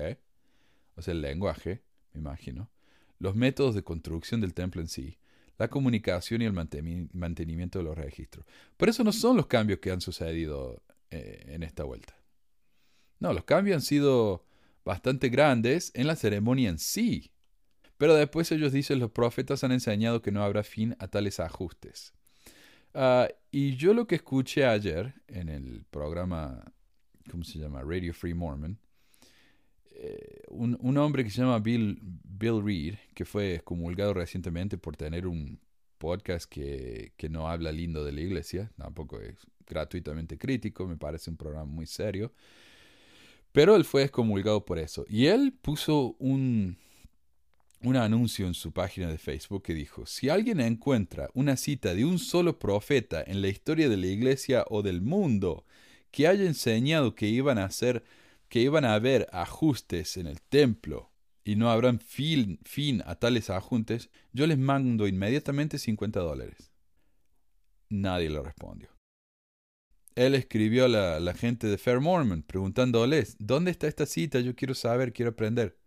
o 0.96 1.02
sea, 1.02 1.12
el 1.12 1.20
lenguaje, 1.20 1.82
me 2.12 2.20
imagino, 2.20 2.70
los 3.18 3.34
métodos 3.34 3.74
de 3.74 3.82
construcción 3.82 4.40
del 4.40 4.54
templo 4.54 4.80
en 4.80 4.88
sí, 4.88 5.18
la 5.58 5.68
comunicación 5.68 6.42
y 6.42 6.44
el 6.44 6.52
mantenimiento 6.52 7.78
de 7.78 7.84
los 7.84 7.96
registros. 7.96 8.46
Pero 8.76 8.90
eso 8.90 9.04
no 9.04 9.12
son 9.12 9.36
los 9.36 9.46
cambios 9.46 9.80
que 9.80 9.90
han 9.90 10.00
sucedido 10.00 10.82
eh, 11.10 11.44
en 11.48 11.62
esta 11.62 11.84
vuelta. 11.84 12.17
No, 13.20 13.32
los 13.32 13.44
cambios 13.44 13.76
han 13.76 13.82
sido 13.82 14.44
bastante 14.84 15.28
grandes 15.28 15.90
en 15.94 16.06
la 16.06 16.16
ceremonia 16.16 16.70
en 16.70 16.78
sí. 16.78 17.32
Pero 17.98 18.14
después 18.14 18.50
ellos 18.52 18.72
dicen, 18.72 19.00
los 19.00 19.10
profetas 19.10 19.64
han 19.64 19.72
enseñado 19.72 20.22
que 20.22 20.30
no 20.30 20.42
habrá 20.42 20.62
fin 20.62 20.96
a 21.00 21.08
tales 21.08 21.40
ajustes. 21.40 22.14
Ah, 22.94 23.28
y 23.50 23.76
yo 23.76 23.92
lo 23.92 24.06
que 24.06 24.14
escuché 24.14 24.64
ayer 24.64 25.14
en 25.26 25.48
el 25.48 25.84
programa, 25.90 26.72
¿cómo 27.30 27.44
se 27.44 27.58
llama? 27.58 27.82
Radio 27.82 28.14
Free 28.14 28.34
Mormon, 28.34 28.78
eh, 29.90 30.42
un, 30.48 30.96
hombre 30.96 31.24
que 31.24 31.30
se 31.30 31.40
llama 31.42 31.58
Bill, 31.58 31.98
Bill 32.00 32.62
Reed, 32.64 32.94
que 33.14 33.24
fue 33.24 33.56
excomulgado 33.56 34.14
recientemente 34.14 34.78
por 34.78 34.96
tener 34.96 35.26
un 35.26 35.60
podcast 35.98 36.48
que, 36.48 37.12
que 37.16 37.28
no 37.28 37.48
habla 37.48 37.72
lindo 37.72 38.04
de 38.04 38.12
la 38.12 38.20
iglesia, 38.20 38.70
tampoco 38.76 39.20
es 39.20 39.34
gratuitamente 39.66 40.38
crítico, 40.38 40.86
me 40.86 40.96
parece 40.96 41.30
un 41.30 41.36
programa 41.36 41.64
muy 41.64 41.86
serio. 41.86 42.32
Pero 43.58 43.74
él 43.74 43.84
fue 43.84 44.04
excomulgado 44.04 44.64
por 44.64 44.78
eso. 44.78 45.04
Y 45.08 45.26
él 45.26 45.52
puso 45.52 46.14
un, 46.20 46.78
un 47.82 47.96
anuncio 47.96 48.46
en 48.46 48.54
su 48.54 48.70
página 48.70 49.08
de 49.08 49.18
Facebook 49.18 49.64
que 49.64 49.74
dijo, 49.74 50.06
si 50.06 50.28
alguien 50.28 50.60
encuentra 50.60 51.28
una 51.34 51.56
cita 51.56 51.92
de 51.92 52.04
un 52.04 52.20
solo 52.20 52.60
profeta 52.60 53.20
en 53.20 53.42
la 53.42 53.48
historia 53.48 53.88
de 53.88 53.96
la 53.96 54.06
iglesia 54.06 54.64
o 54.70 54.82
del 54.82 55.02
mundo 55.02 55.64
que 56.12 56.28
haya 56.28 56.44
enseñado 56.44 57.16
que 57.16 57.26
iban 57.26 57.58
a 57.58 57.64
hacer, 57.64 58.04
que 58.48 58.60
iban 58.60 58.84
a 58.84 58.94
haber 58.94 59.26
ajustes 59.32 60.18
en 60.18 60.28
el 60.28 60.40
templo 60.40 61.10
y 61.42 61.56
no 61.56 61.68
habrán 61.68 61.98
fin, 61.98 62.60
fin 62.62 63.02
a 63.06 63.16
tales 63.16 63.50
ajustes, 63.50 64.08
yo 64.32 64.46
les 64.46 64.58
mando 64.58 65.08
inmediatamente 65.08 65.78
50 65.78 66.20
dólares. 66.20 66.70
Nadie 67.88 68.30
le 68.30 68.40
respondió. 68.40 68.97
Él 70.18 70.34
escribió 70.34 70.86
a 70.86 70.88
la, 71.20 71.34
gente 71.34 71.68
de 71.68 71.78
Fair 71.78 72.00
Mormon 72.00 72.42
preguntándoles, 72.42 73.36
¿dónde 73.38 73.70
está 73.70 73.86
esta 73.86 74.04
cita? 74.04 74.40
Yo 74.40 74.56
quiero 74.56 74.74
saber, 74.74 75.12
quiero 75.12 75.30
aprender. 75.30 75.78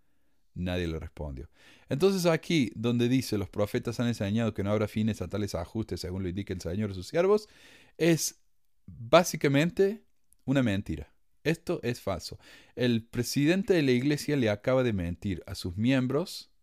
Nadie 0.54 0.88
le 0.88 1.00
respondió. 1.00 1.50
Entonces 1.90 2.26
aquí, 2.26 2.72
donde 2.74 3.10
dice 3.10 3.38
los 3.38 3.50
profetas 3.50 4.00
han 4.00 4.08
enseñado 4.08 4.54
que 4.54 4.64
no 4.64 4.72
habrá 4.72 4.88
fines 4.88 5.22
a 5.22 5.28
tales 5.28 5.54
ajustes 5.54 6.00
según 6.00 6.24
lo 6.24 6.30
indica 6.30 6.54
el 6.54 6.62
Señor 6.62 6.92
a 6.92 6.94
sus 6.94 7.08
siervos, 7.08 7.50
es 7.98 8.40
básicamente 8.88 10.06
una 10.46 10.64
mentira. 10.64 11.14
Esto 11.44 11.82
es 11.84 12.00
falso. 12.00 12.40
El 12.78 13.04
presidente 13.04 13.74
de 13.74 13.82
la 13.82 13.92
iglesia 13.92 14.38
le 14.38 14.50
acaba 14.50 14.84
de 14.84 14.94
mentir 14.94 15.44
a 15.46 15.56
sus 15.56 15.76
miembros 15.76 16.54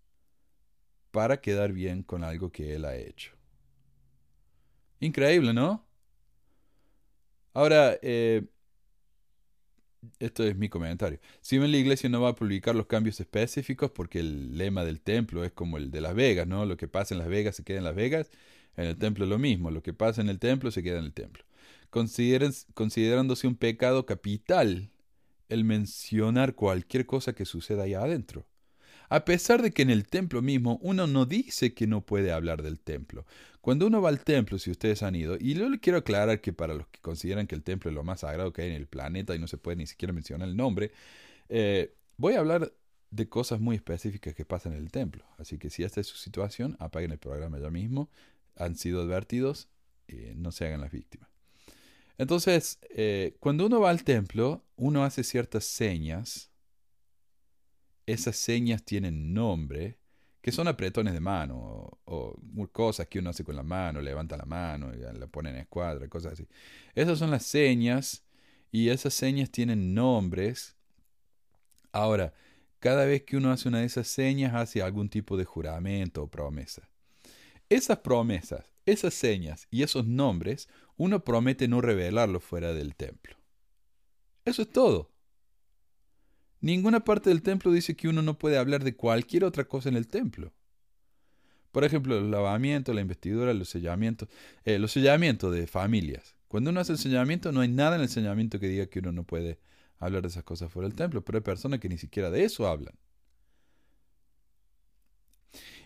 para 1.11 1.43
quedar 1.43 1.75
bien 1.75 2.03
con 2.03 2.25
algo 2.25 2.51
que 2.51 2.75
él 2.75 2.87
ha 2.87 2.97
hecho. 2.97 3.35
Increíble, 5.01 5.53
¿no? 5.53 5.88
Ahora, 7.55 7.99
eh, 8.03 8.47
esto 10.19 10.45
es 10.45 10.57
mi 10.57 10.69
comentario. 10.69 11.19
Si 11.41 11.59
bien 11.59 11.71
la 11.73 11.79
iglesia 11.79 12.09
no 12.09 12.21
va 12.21 12.31
a 12.31 12.35
publicar 12.35 12.75
los 12.75 12.87
cambios 12.87 13.21
específicos, 13.21 13.91
porque 13.91 14.21
el 14.21 14.57
lema 14.57 14.85
del 14.85 15.01
templo 15.01 15.45
es 15.45 15.53
como 15.53 15.77
el 15.77 15.91
de 15.91 16.01
Las 16.01 16.15
Vegas, 16.15 16.47
¿no? 16.47 16.67
Lo 16.67 16.77
que 16.77 16.89
pasa 16.89 17.15
en 17.15 17.19
Las 17.21 17.29
Vegas 17.29 17.57
se 17.57 17.65
queda 17.65 17.79
en 17.79 17.85
Las 17.85 17.95
Vegas, 17.95 18.31
en 18.77 18.87
el 18.87 18.97
templo 18.97 19.27
lo 19.27 19.39
mismo, 19.39 19.71
lo 19.71 19.83
que 19.83 19.93
pasa 19.93 20.21
en 20.21 20.29
el 20.29 20.39
templo 20.39 20.71
se 20.71 20.83
queda 20.83 20.99
en 20.99 21.05
el 21.07 21.13
templo. 21.13 21.45
considerándose 21.91 23.47
un 23.47 23.57
pecado 23.57 24.07
capital 24.07 24.91
el 25.49 25.65
mencionar 25.65 26.55
cualquier 26.55 27.07
cosa 27.07 27.33
que 27.35 27.45
suceda 27.45 27.85
ahí 27.85 27.95
adentro. 27.95 28.47
A 29.09 29.25
pesar 29.25 29.63
de 29.63 29.71
que 29.71 29.83
en 29.83 29.91
el 29.91 30.07
templo 30.07 30.43
mismo 30.43 30.79
uno 30.83 31.07
no 31.07 31.27
dice 31.27 31.75
que 31.75 31.87
no 31.87 32.05
puede 32.05 32.33
hablar 32.33 32.63
del 32.63 32.79
templo. 32.81 33.25
Cuando 33.61 33.87
uno 33.87 34.01
va 34.01 34.09
al 34.09 34.21
templo, 34.21 34.59
si 34.59 34.71
ustedes 34.71 35.03
han 35.03 35.15
ido, 35.15 35.37
y 35.39 35.55
yo 35.55 35.69
le 35.69 35.81
quiero 35.81 35.99
aclarar 35.99 36.41
que 36.41 36.53
para 36.53 36.75
los 36.75 36.87
que 36.89 37.01
consideran 37.01 37.47
que 37.47 37.55
el 37.55 37.63
templo 37.63 37.91
es 37.91 37.95
lo 37.95 38.05
más 38.05 38.21
sagrado 38.21 38.53
que 38.53 38.63
hay 38.63 38.69
en 38.69 38.77
el 38.77 38.87
planeta 38.87 39.35
y 39.35 39.39
no 39.39 39.47
se 39.47 39.59
puede 39.59 39.77
ni 39.77 39.87
siquiera 39.87 40.13
mencionar 40.13 40.49
el 40.49 40.57
nombre, 40.57 40.93
eh, 41.49 41.95
voy 42.17 42.35
a 42.35 42.41
hablar 42.41 42.73
de 43.11 43.29
cosas 43.29 43.61
muy 43.61 43.77
específicas 43.77 44.35
que 44.35 44.45
pasan 44.45 44.75
en 44.75 44.79
el 44.79 44.91
templo. 44.91 45.25
Así 45.39 45.59
que 45.59 45.71
si 45.71 45.83
esta 45.83 46.01
es 46.01 46.07
su 46.07 46.17
situación, 46.17 46.77
apaguen 46.79 47.13
el 47.13 47.19
programa 47.19 47.59
ya 47.59 47.71
mismo. 47.71 48.11
Han 48.57 48.77
sido 48.77 49.03
advertidos, 49.03 49.69
eh, 50.09 50.35
no 50.37 50.53
se 50.53 50.67
hagan 50.67 50.81
las 50.81 50.93
víctimas. 50.93 51.29
Entonces, 52.19 52.79
eh, 52.91 53.37
cuando 53.41 53.67
uno 53.67 53.81
va 53.81 53.91
al 53.91 54.03
templo, 54.03 54.65
uno 54.77 55.05
hace 55.05 55.23
ciertas 55.23 55.65
señas 55.65 56.51
esas 58.09 58.37
señas 58.37 58.83
tienen 58.85 59.35
nombre, 59.35 59.99
que 60.41 60.51
son 60.51 60.67
apretones 60.67 61.13
de 61.13 61.21
mano 61.21 61.99
o, 62.07 62.41
cosas 62.73 63.07
que 63.07 63.19
uno 63.19 63.31
hace 63.31 63.45
con 63.45 63.55
la 63.55 63.63
mano, 63.63 64.01
levanta 64.01 64.37
la 64.37 64.47
mano 64.47 64.93
y 64.95 64.99
la 64.99 65.27
pone 65.27 65.51
en 65.51 65.57
escuadra, 65.57 66.09
cosas 66.09 66.33
así. 66.33 66.49
Esas 66.95 67.19
son 67.19 67.31
las 67.31 67.45
señas 67.45 68.25
y 68.73 68.89
esas 68.89 69.13
señas 69.13 69.51
tienen 69.51 69.95
nombres. 69.95 70.75
Ahora, 71.93 72.33
cada 72.79 73.05
vez 73.05 73.25
que 73.25 73.37
uno 73.37 73.51
hace 73.51 73.69
una 73.69 73.81
de 73.81 73.87
esas 73.87 74.09
señas 74.09 74.55
hace 74.55 74.81
algún 74.81 75.11
tipo 75.11 75.37
de 75.37 75.45
juramento 75.45 76.23
o 76.23 76.29
promesa. 76.29 76.89
Esas 77.69 77.99
promesas, 77.99 78.73
esas 78.87 79.13
señas 79.13 79.69
y 79.71 79.83
esos 79.83 80.07
nombres, 80.07 80.69
uno 80.97 81.25
promete 81.25 81.69
no 81.69 81.83
revelarlos 81.83 82.43
fuera 82.43 82.73
del 82.73 82.95
templo. 82.95 83.37
Eso 84.47 84.63
es 84.63 84.71
todo. 84.71 85.11
Ninguna 86.61 87.01
parte 87.01 87.31
del 87.31 87.43
templo 87.43 87.71
dice 87.71 87.95
que 87.95 88.09
uno 88.09 88.23
no 88.23 88.39
puede 88.39 88.59
hablar 88.59 88.83
de 88.83 88.97
cualquier 88.97 89.45
otra 89.45 89.65
cosa 89.65 89.89
en 89.89 89.97
el 89.97 90.09
templo. 90.09 90.53
Por 91.71 91.85
ejemplo, 91.85 92.19
el 92.19 92.31
lavamiento, 92.31 92.93
la 92.93 93.01
investidura, 93.01 93.53
los 93.55 93.69
sellamientos, 93.69 94.29
eh, 94.65 94.79
los 94.79 94.93
sellamientos 94.93 95.55
de 95.55 95.67
familias. 95.67 96.35
Cuando 96.49 96.71
uno 96.71 96.81
hace 96.81 96.93
el 96.93 96.99
sellamiento, 96.99 97.53
no 97.53 97.61
hay 97.61 97.69
nada 97.69 97.97
en 97.97 98.03
el 98.03 98.09
sellamiento 98.09 98.59
que 98.59 98.69
diga 98.69 98.87
que 98.87 99.01
uno 99.01 99.13
no 99.13 99.25
puede 99.25 99.61
hablar 99.99 100.23
de 100.23 100.29
esas 100.29 100.45
cosas 100.45 100.73
fuera 100.73 100.89
del 100.89 100.97
templo, 100.97 101.25
pero 101.25 101.39
hay 101.39 101.43
personas 101.43 101.79
que 101.81 101.89
ni 101.89 101.99
siquiera 101.99 102.31
de 102.31 102.45
eso 102.45 102.67
hablan. 102.67 102.95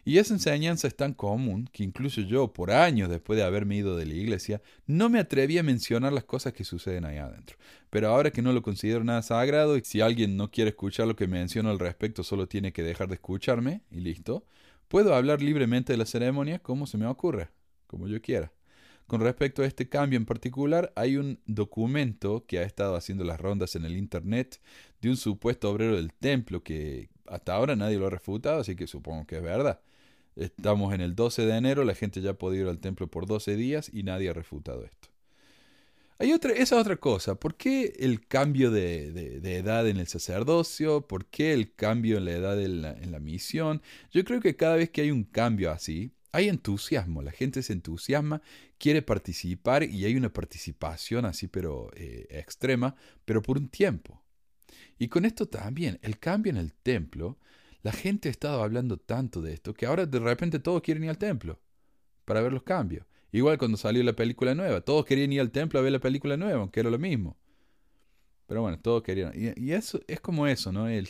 Y 0.05 0.19
esa 0.19 0.35
enseñanza 0.35 0.89
es 0.89 0.97
tan 0.97 1.15
común 1.15 1.69
que 1.73 1.85
incluso 1.85 2.23
yo, 2.23 2.53
por 2.53 2.73
años 2.73 3.09
después 3.09 3.37
de 3.37 3.45
haberme 3.45 3.77
ido 3.77 3.97
de 3.97 4.05
la 4.05 4.15
iglesia, 4.15 4.61
no 4.87 5.09
me 5.09 5.21
atreví 5.21 5.59
a 5.59 5.63
mencionar 5.63 6.13
las 6.13 6.25
cosas 6.25 6.53
que 6.53 6.65
suceden 6.65 7.05
ahí 7.05 7.19
adentro. 7.19 7.57
Pero 7.89 8.09
ahora 8.09 8.33
que 8.33 8.43
no 8.43 8.53
lo 8.53 8.63
considero 8.63 9.05
nada 9.05 9.23
sagrado, 9.23 9.77
y 9.77 9.83
si 9.85 10.01
alguien 10.01 10.37
no 10.37 10.51
quiere 10.51 10.71
escuchar 10.71 11.07
lo 11.07 11.15
que 11.15 11.29
menciono 11.29 11.71
al 11.71 11.79
respecto, 11.79 12.25
solo 12.25 12.49
tiene 12.49 12.73
que 12.73 12.83
dejar 12.83 13.09
de 13.09 13.15
escucharme, 13.15 13.83
y 13.93 14.01
listo, 14.01 14.45
puedo 14.89 15.15
hablar 15.15 15.41
libremente 15.41 15.93
de 15.93 15.99
la 15.99 16.07
ceremonia 16.07 16.59
como 16.59 16.87
se 16.89 16.99
me 16.99 17.07
ocurra, 17.07 17.53
como 17.87 18.09
yo 18.09 18.21
quiera. 18.21 18.53
Con 19.07 19.21
respecto 19.21 19.63
a 19.63 19.67
este 19.67 19.89
cambio 19.89 20.17
en 20.17 20.27
particular, 20.27 20.93
hay 20.97 21.17
un 21.17 21.39
documento 21.47 22.45
que 22.47 22.59
ha 22.59 22.63
estado 22.63 22.97
haciendo 22.97 23.25
las 23.25 23.41
rondas 23.41 23.77
en 23.77 23.85
el 23.85 23.97
Internet 23.97 24.61
de 25.01 25.11
un 25.11 25.17
supuesto 25.17 25.71
obrero 25.71 25.97
del 25.97 26.13
templo 26.13 26.63
que 26.63 27.11
hasta 27.27 27.55
ahora 27.55 27.77
nadie 27.77 27.99
lo 27.99 28.07
ha 28.07 28.11
refutado, 28.11 28.61
así 28.61 28.75
que 28.75 28.87
supongo 28.87 29.27
que 29.27 29.37
es 29.37 29.43
verdad. 29.43 29.81
Estamos 30.37 30.95
en 30.95 31.01
el 31.01 31.15
12 31.15 31.47
de 31.47 31.57
enero, 31.57 31.85
la 31.85 31.95
gente 31.95 32.21
ya 32.21 32.31
ha 32.31 32.39
podido 32.39 32.65
ir 32.65 32.71
al 32.71 32.79
templo 32.79 33.07
por 33.07 33.27
12 33.27 33.57
días 33.57 33.91
y 33.93 34.03
nadie 34.03 34.31
ha 34.31 34.33
refutado 34.33 34.85
esto. 34.85 35.09
Hay 36.19 36.33
otra, 36.33 36.53
esa 36.53 36.79
otra 36.79 36.97
cosa, 36.97 37.35
¿por 37.35 37.57
qué 37.57 37.95
el 37.99 38.27
cambio 38.27 38.71
de, 38.71 39.11
de, 39.13 39.57
edad 39.57 39.89
en 39.89 39.97
el 39.97 40.07
sacerdocio? 40.07 41.07
¿Por 41.09 41.27
qué 41.27 41.53
el 41.53 41.75
cambio 41.75 42.19
en 42.19 42.27
la 42.27 42.31
edad 42.31 42.63
en 42.63 42.83
la, 42.83 42.93
en 42.93 43.11
la 43.11 43.19
misión? 43.19 43.83
Yo 44.13 44.25
creo 44.25 44.41
que 44.41 44.55
cada 44.55 44.77
vez 44.77 44.91
que 44.91 45.01
hay 45.01 45.11
un 45.11 45.25
cambio 45.25 45.73
así, 45.73 46.13
hay 46.31 46.49
entusiasmo, 46.49 47.23
la 47.23 47.33
gente 47.33 47.63
se 47.63 47.73
entusiasma, 47.73 48.41
quiere 48.79 49.03
participar 49.03 49.83
y 49.83 50.05
hay 50.05 50.17
una 50.17 50.33
participación 50.33 51.25
así 51.25 51.47
pero 51.47 51.91
eh, 51.95 52.27
extrema, 52.31 52.95
pero 53.25 53.43
por 53.43 53.59
un 53.59 53.69
tiempo. 53.69 54.23
Y 54.99 55.09
con 55.09 55.25
esto 55.25 55.47
también, 55.47 55.99
el 56.03 56.19
cambio 56.19 56.51
en 56.51 56.57
el 56.57 56.73
templo 56.73 57.39
la 57.83 57.93
gente 57.93 58.29
ha 58.29 58.33
estado 58.33 58.63
hablando 58.63 58.97
tanto 58.97 59.43
de 59.43 59.53
esto 59.53 59.75
que 59.75 59.87
ahora 59.87 60.07
de 60.07 60.19
repente 60.19 60.59
todos 60.59 60.83
quieren 60.83 61.05
ir 61.05 61.11
al 61.11 61.19
templo 61.19 61.61
para 62.25 62.41
ver 62.41 62.53
los 62.53 62.63
cambios. 62.63 63.07
Igual 63.33 63.59
cuando 63.59 63.77
salió 63.77 64.03
la 64.03 64.13
película 64.13 64.55
nueva, 64.55 64.83
todos 64.83 65.05
querían 65.05 65.33
ir 65.33 65.41
al 65.41 65.51
templo 65.51 65.79
a 65.79 65.83
ver 65.83 65.93
la 65.93 66.01
película 66.01 66.37
nueva, 66.37 66.61
aunque 66.61 66.81
era 66.81 66.91
lo 66.91 66.99
mismo. 66.99 67.37
Pero 68.47 68.63
bueno, 68.63 68.79
todos 68.79 69.03
querían. 69.03 69.33
Y, 69.35 69.73
eso 69.73 70.01
es 70.07 70.21
como 70.21 70.47
eso, 70.47 70.71
¿no? 70.71 70.89
El, 70.89 71.09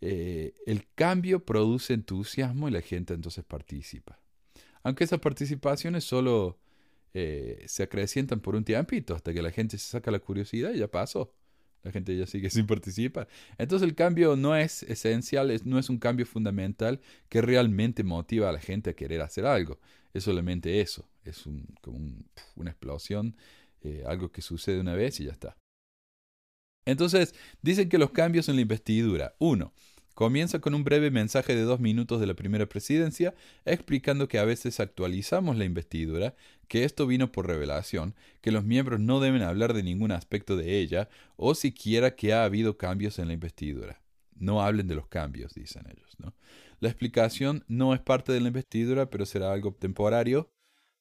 eh, 0.00 0.52
el 0.66 0.86
cambio 0.94 1.44
produce 1.44 1.94
entusiasmo 1.94 2.68
y 2.68 2.72
la 2.72 2.80
gente 2.80 3.14
entonces 3.14 3.44
participa. 3.44 4.18
Aunque 4.82 5.04
esas 5.04 5.20
participaciones 5.20 6.04
solo 6.04 6.58
eh, 7.14 7.64
se 7.68 7.84
acrecientan 7.84 8.40
por 8.40 8.56
un 8.56 8.64
tiempito, 8.64 9.14
hasta 9.14 9.32
que 9.32 9.40
la 9.40 9.52
gente 9.52 9.78
se 9.78 9.88
saca 9.88 10.10
la 10.10 10.18
curiosidad 10.18 10.72
y 10.74 10.78
ya 10.78 10.88
pasó. 10.88 11.32
La 11.84 11.92
gente 11.92 12.16
ya 12.16 12.26
sigue 12.26 12.50
sin 12.50 12.66
participar. 12.66 13.28
Entonces 13.58 13.88
el 13.88 13.94
cambio 13.94 14.34
no 14.34 14.56
es 14.56 14.82
esencial, 14.82 15.52
no 15.64 15.78
es 15.78 15.88
un 15.88 15.98
cambio 15.98 16.26
fundamental 16.26 17.00
que 17.28 17.40
realmente 17.40 18.02
motiva 18.02 18.48
a 18.48 18.52
la 18.52 18.60
gente 18.60 18.90
a 18.90 18.94
querer 18.94 19.20
hacer 19.20 19.46
algo. 19.46 19.78
Es 20.12 20.24
solamente 20.24 20.80
eso. 20.80 21.08
Es 21.24 21.46
un, 21.46 21.66
como 21.80 21.98
una 22.56 22.70
explosión, 22.70 23.36
eh, 23.82 24.02
algo 24.06 24.32
que 24.32 24.42
sucede 24.42 24.80
una 24.80 24.94
vez 24.94 25.20
y 25.20 25.24
ya 25.24 25.32
está. 25.32 25.56
Entonces, 26.86 27.34
dicen 27.62 27.88
que 27.88 27.98
los 27.98 28.10
cambios 28.10 28.48
en 28.48 28.56
la 28.56 28.62
investidura. 28.62 29.34
Uno, 29.38 29.72
Comienza 30.14 30.60
con 30.60 30.74
un 30.74 30.84
breve 30.84 31.10
mensaje 31.10 31.56
de 31.56 31.62
dos 31.62 31.80
minutos 31.80 32.20
de 32.20 32.28
la 32.28 32.34
primera 32.34 32.66
presidencia, 32.66 33.34
explicando 33.64 34.28
que 34.28 34.38
a 34.38 34.44
veces 34.44 34.78
actualizamos 34.78 35.56
la 35.56 35.64
investidura, 35.64 36.36
que 36.68 36.84
esto 36.84 37.08
vino 37.08 37.32
por 37.32 37.48
revelación, 37.48 38.14
que 38.40 38.52
los 38.52 38.64
miembros 38.64 39.00
no 39.00 39.18
deben 39.18 39.42
hablar 39.42 39.74
de 39.74 39.82
ningún 39.82 40.12
aspecto 40.12 40.56
de 40.56 40.78
ella, 40.78 41.08
o 41.36 41.56
siquiera 41.56 42.14
que 42.14 42.32
ha 42.32 42.44
habido 42.44 42.78
cambios 42.78 43.18
en 43.18 43.26
la 43.26 43.34
investidura. 43.34 44.00
No 44.36 44.62
hablen 44.62 44.86
de 44.86 44.94
los 44.94 45.08
cambios, 45.08 45.52
dicen 45.52 45.84
ellos. 45.90 46.14
¿no? 46.18 46.32
La 46.78 46.88
explicación 46.88 47.64
no 47.66 47.92
es 47.92 48.00
parte 48.00 48.32
de 48.32 48.40
la 48.40 48.48
investidura, 48.48 49.10
pero 49.10 49.26
será 49.26 49.52
algo 49.52 49.74
temporario 49.74 50.52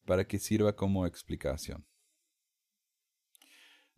para 0.05 0.27
que 0.27 0.39
sirva 0.39 0.75
como 0.75 1.05
explicación. 1.05 1.85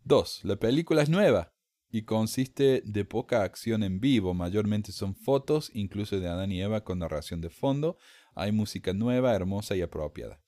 2. 0.04 0.44
La 0.44 0.56
película 0.56 1.02
es 1.02 1.08
nueva 1.08 1.55
y 1.96 2.02
consiste 2.02 2.82
de 2.84 3.06
poca 3.06 3.42
acción 3.42 3.82
en 3.82 4.00
vivo, 4.00 4.34
mayormente 4.34 4.92
son 4.92 5.14
fotos, 5.14 5.70
incluso 5.72 6.20
de 6.20 6.28
Adán 6.28 6.52
y 6.52 6.60
Eva 6.60 6.84
con 6.84 6.98
narración 6.98 7.40
de 7.40 7.48
fondo, 7.48 7.96
hay 8.34 8.52
música 8.52 8.92
nueva, 8.92 9.34
hermosa 9.34 9.76
y 9.76 9.80
apropiada. 9.80 10.38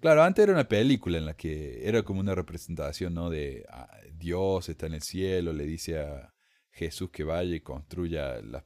Claro, 0.00 0.24
antes 0.24 0.42
era 0.42 0.52
una 0.52 0.66
película 0.66 1.16
en 1.18 1.26
la 1.26 1.36
que 1.36 1.86
era 1.86 2.02
como 2.02 2.18
una 2.18 2.34
representación, 2.34 3.14
¿no? 3.14 3.30
De 3.30 3.64
ah, 3.70 3.88
Dios 4.12 4.68
está 4.68 4.86
en 4.86 4.94
el 4.94 5.02
cielo, 5.02 5.52
le 5.52 5.66
dice 5.66 6.00
a 6.00 6.34
Jesús 6.72 7.10
que 7.10 7.22
vaya 7.22 7.54
y 7.54 7.60
construya 7.60 8.40
las, 8.42 8.64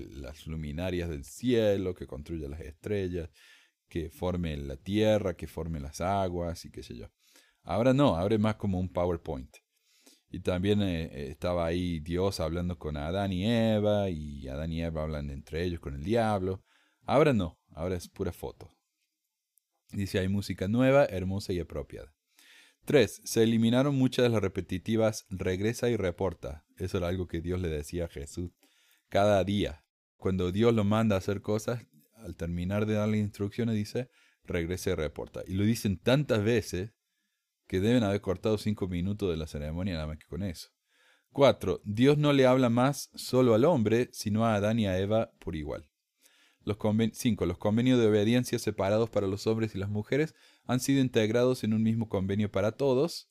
las 0.00 0.48
luminarias 0.48 1.08
del 1.08 1.22
cielo, 1.22 1.94
que 1.94 2.08
construya 2.08 2.48
las 2.48 2.60
estrellas, 2.60 3.30
que 3.88 4.10
forme 4.10 4.56
la 4.56 4.78
tierra, 4.78 5.36
que 5.36 5.46
forme 5.46 5.78
las 5.78 6.00
aguas 6.00 6.64
y 6.64 6.72
qué 6.72 6.82
sé 6.82 6.96
yo. 6.96 7.06
Ahora 7.62 7.94
no, 7.94 8.16
ahora 8.16 8.34
es 8.34 8.40
más 8.40 8.56
como 8.56 8.80
un 8.80 8.88
PowerPoint. 8.88 9.58
Y 10.30 10.40
también 10.40 10.82
eh, 10.82 11.04
eh, 11.04 11.28
estaba 11.30 11.66
ahí 11.66 12.00
Dios 12.00 12.40
hablando 12.40 12.78
con 12.78 12.96
Adán 12.96 13.32
y 13.32 13.46
Eva, 13.46 14.10
y 14.10 14.48
Adán 14.48 14.72
y 14.72 14.82
Eva 14.82 15.02
hablan 15.02 15.30
entre 15.30 15.64
ellos 15.64 15.80
con 15.80 15.94
el 15.94 16.02
diablo. 16.02 16.62
Ahora 17.04 17.32
no, 17.32 17.58
ahora 17.70 17.96
es 17.96 18.08
pura 18.08 18.32
foto. 18.32 18.76
Dice, 19.92 20.18
hay 20.18 20.28
música 20.28 20.68
nueva, 20.68 21.04
hermosa 21.06 21.52
y 21.52 21.60
apropiada. 21.60 22.12
3. 22.86 23.22
Se 23.24 23.42
eliminaron 23.42 23.96
muchas 23.96 24.24
de 24.24 24.28
las 24.30 24.40
repetitivas 24.40 25.26
regresa 25.28 25.88
y 25.88 25.96
reporta. 25.96 26.64
Eso 26.76 26.98
era 26.98 27.08
algo 27.08 27.26
que 27.26 27.40
Dios 27.40 27.60
le 27.60 27.68
decía 27.68 28.04
a 28.04 28.08
Jesús 28.08 28.52
cada 29.08 29.42
día. 29.44 29.84
Cuando 30.16 30.52
Dios 30.52 30.74
lo 30.74 30.84
manda 30.84 31.16
a 31.16 31.18
hacer 31.18 31.40
cosas, 31.40 31.84
al 32.14 32.36
terminar 32.36 32.86
de 32.86 32.94
darle 32.94 33.18
instrucciones 33.18 33.74
dice 33.74 34.08
regresa 34.44 34.90
y 34.90 34.94
reporta. 34.94 35.42
Y 35.46 35.54
lo 35.54 35.64
dicen 35.64 35.98
tantas 35.98 36.42
veces 36.42 36.92
que 37.66 37.80
deben 37.80 38.04
haber 38.04 38.20
cortado 38.20 38.58
cinco 38.58 38.88
minutos 38.88 39.30
de 39.30 39.36
la 39.36 39.46
ceremonia 39.46 39.94
nada 39.94 40.06
más 40.06 40.18
que 40.18 40.26
con 40.26 40.42
eso. 40.42 40.68
4. 41.32 41.82
Dios 41.84 42.16
no 42.16 42.32
le 42.32 42.46
habla 42.46 42.70
más 42.70 43.10
solo 43.14 43.54
al 43.54 43.66
hombre, 43.66 44.08
sino 44.12 44.46
a 44.46 44.54
Adán 44.54 44.78
y 44.78 44.86
a 44.86 44.98
Eva 44.98 45.32
por 45.38 45.54
igual. 45.54 45.86
Los 46.64 46.78
5. 47.12 47.46
Los 47.46 47.58
convenios 47.58 48.00
de 48.00 48.06
obediencia 48.06 48.58
separados 48.58 49.10
para 49.10 49.26
los 49.26 49.46
hombres 49.46 49.74
y 49.74 49.78
las 49.78 49.90
mujeres 49.90 50.34
han 50.64 50.80
sido 50.80 51.00
integrados 51.00 51.62
en 51.62 51.74
un 51.74 51.82
mismo 51.82 52.08
convenio 52.08 52.50
para 52.50 52.72
todos, 52.72 53.28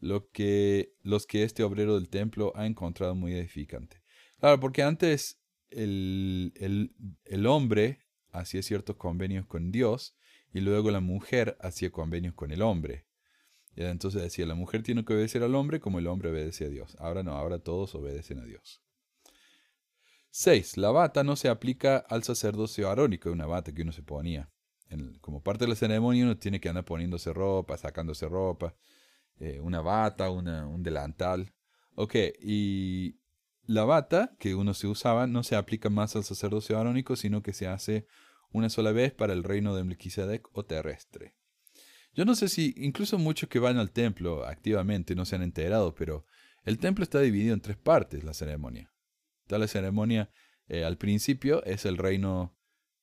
lo 0.00 0.28
que, 0.30 0.94
los 1.02 1.26
que 1.26 1.44
este 1.44 1.62
obrero 1.62 1.94
del 1.94 2.08
templo 2.08 2.52
ha 2.56 2.66
encontrado 2.66 3.14
muy 3.14 3.32
edificante. 3.34 4.02
Claro, 4.38 4.60
porque 4.60 4.82
antes 4.82 5.40
el, 5.70 6.52
el, 6.56 6.92
el 7.24 7.46
hombre 7.46 8.00
hacía 8.32 8.62
ciertos 8.62 8.96
convenios 8.96 9.46
con 9.46 9.70
Dios 9.70 10.16
y 10.52 10.60
luego 10.60 10.90
la 10.90 11.00
mujer 11.00 11.56
hacía 11.60 11.90
convenios 11.90 12.34
con 12.34 12.50
el 12.52 12.62
hombre. 12.62 13.07
Entonces 13.86 14.22
decía, 14.22 14.46
la 14.46 14.54
mujer 14.54 14.82
tiene 14.82 15.04
que 15.04 15.14
obedecer 15.14 15.42
al 15.42 15.54
hombre 15.54 15.80
como 15.80 15.98
el 15.98 16.06
hombre 16.06 16.30
obedece 16.30 16.66
a 16.66 16.68
Dios. 16.68 16.96
Ahora 16.98 17.22
no, 17.22 17.32
ahora 17.32 17.58
todos 17.58 17.94
obedecen 17.94 18.40
a 18.40 18.44
Dios. 18.44 18.82
6. 20.30 20.76
La 20.76 20.90
bata 20.90 21.24
no 21.24 21.36
se 21.36 21.48
aplica 21.48 21.98
al 21.98 22.22
sacerdocio 22.24 22.90
arónico, 22.90 23.30
una 23.30 23.46
bata 23.46 23.72
que 23.72 23.82
uno 23.82 23.92
se 23.92 24.02
ponía 24.02 24.50
como 25.20 25.42
parte 25.42 25.64
de 25.64 25.70
la 25.70 25.76
ceremonia 25.76 26.24
uno 26.24 26.36
tiene 26.38 26.60
que 26.60 26.68
andar 26.68 26.84
poniéndose 26.84 27.32
ropa, 27.32 27.76
sacándose 27.76 28.28
ropa, 28.28 28.74
eh, 29.38 29.60
una 29.60 29.80
bata, 29.80 30.30
un 30.30 30.82
delantal. 30.82 31.52
Ok, 31.94 32.14
y 32.40 33.18
la 33.64 33.84
bata 33.84 34.34
que 34.38 34.54
uno 34.54 34.74
se 34.74 34.86
usaba 34.86 35.26
no 35.26 35.42
se 35.42 35.56
aplica 35.56 35.90
más 35.90 36.16
al 36.16 36.24
sacerdocio 36.24 36.78
arónico, 36.78 37.16
sino 37.16 37.42
que 37.42 37.52
se 37.52 37.66
hace 37.66 38.06
una 38.50 38.70
sola 38.70 38.92
vez 38.92 39.12
para 39.12 39.32
el 39.32 39.44
reino 39.44 39.74
de 39.74 39.84
Melquisedec 39.84 40.48
o 40.52 40.64
terrestre. 40.64 41.34
Yo 42.14 42.24
no 42.24 42.34
sé 42.34 42.48
si 42.48 42.74
incluso 42.76 43.18
muchos 43.18 43.48
que 43.48 43.58
van 43.58 43.78
al 43.78 43.92
templo 43.92 44.44
activamente 44.44 45.14
no 45.14 45.24
se 45.24 45.36
han 45.36 45.42
enterado, 45.42 45.94
pero 45.94 46.24
el 46.64 46.78
templo 46.78 47.04
está 47.04 47.20
dividido 47.20 47.54
en 47.54 47.60
tres 47.60 47.76
partes, 47.76 48.24
la 48.24 48.34
ceremonia. 48.34 48.92
Está 49.42 49.66
ceremonia 49.68 50.30
eh, 50.68 50.84
al 50.84 50.98
principio 50.98 51.64
es 51.64 51.86
el 51.86 51.96
reino, 51.96 52.54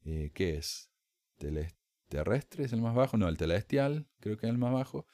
eh, 0.03 0.31
¿qué 0.33 0.57
es? 0.57 0.91
terrestre 2.07 2.63
es 2.63 2.71
el 2.71 2.81
más 2.81 2.95
bajo, 2.95 3.17
no, 3.17 3.27
el 3.27 3.37
celestial 3.37 4.07
creo 4.19 4.37
que 4.37 4.45
es 4.45 4.51
el 4.51 4.57
más 4.57 4.71
bajo. 4.71 5.07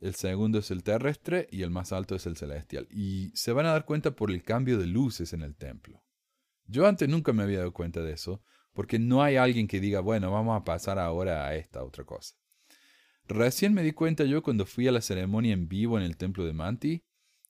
El 0.00 0.14
segundo 0.14 0.58
es 0.58 0.70
el 0.70 0.82
terrestre 0.82 1.46
y 1.50 1.62
el 1.62 1.70
más 1.70 1.92
alto 1.92 2.14
es 2.14 2.26
el 2.26 2.36
celestial. 2.36 2.88
Y 2.90 3.30
se 3.34 3.52
van 3.52 3.66
a 3.66 3.72
dar 3.72 3.84
cuenta 3.84 4.16
por 4.16 4.30
el 4.30 4.42
cambio 4.42 4.78
de 4.78 4.86
luces 4.86 5.32
en 5.32 5.42
el 5.42 5.54
templo. 5.54 6.02
Yo 6.66 6.86
antes 6.86 7.08
nunca 7.08 7.32
me 7.32 7.42
había 7.42 7.58
dado 7.58 7.72
cuenta 7.72 8.00
de 8.00 8.12
eso, 8.12 8.42
porque 8.72 8.98
no 8.98 9.22
hay 9.22 9.36
alguien 9.36 9.68
que 9.68 9.80
diga, 9.80 10.00
bueno, 10.00 10.30
vamos 10.30 10.60
a 10.60 10.64
pasar 10.64 10.98
ahora 10.98 11.46
a 11.46 11.54
esta 11.54 11.84
otra 11.84 12.04
cosa. 12.04 12.34
Recién 13.26 13.72
me 13.72 13.82
di 13.82 13.92
cuenta 13.92 14.24
yo 14.24 14.42
cuando 14.42 14.66
fui 14.66 14.86
a 14.86 14.92
la 14.92 15.00
ceremonia 15.00 15.54
en 15.54 15.68
vivo 15.68 15.98
en 15.98 16.04
el 16.04 16.16
templo 16.16 16.44
de 16.44 16.52
Manti 16.52 17.04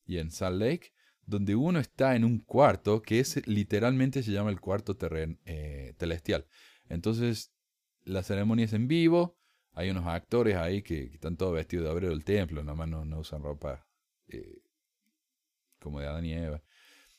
y 0.06 0.18
en 0.18 0.30
Salt 0.30 0.60
Lake, 0.60 0.92
donde 1.26 1.56
uno 1.56 1.80
está 1.80 2.14
en 2.14 2.24
un 2.24 2.38
cuarto 2.38 3.02
que 3.02 3.20
es 3.20 3.46
literalmente 3.46 4.22
se 4.22 4.32
llama 4.32 4.50
el 4.50 4.60
cuarto 4.60 4.96
terren, 4.96 5.40
eh, 5.44 5.94
celestial. 5.98 6.46
Entonces 6.88 7.52
la 8.04 8.22
ceremonia 8.22 8.66
es 8.66 8.72
en 8.72 8.86
vivo, 8.86 9.38
hay 9.72 9.90
unos 9.90 10.06
actores 10.06 10.56
ahí 10.56 10.82
que, 10.82 11.04
están 11.14 11.36
todos 11.36 11.54
vestidos 11.54 11.86
de 11.86 11.90
obrero 11.90 12.10
del 12.10 12.24
templo, 12.24 12.62
nomás 12.62 12.88
no, 12.88 13.04
no 13.04 13.18
usan 13.18 13.42
ropa 13.42 13.86
eh, 14.28 14.62
como 15.80 16.00
de 16.00 16.06
Adán 16.06 16.24
y 16.24 16.34
Eva. 16.34 16.62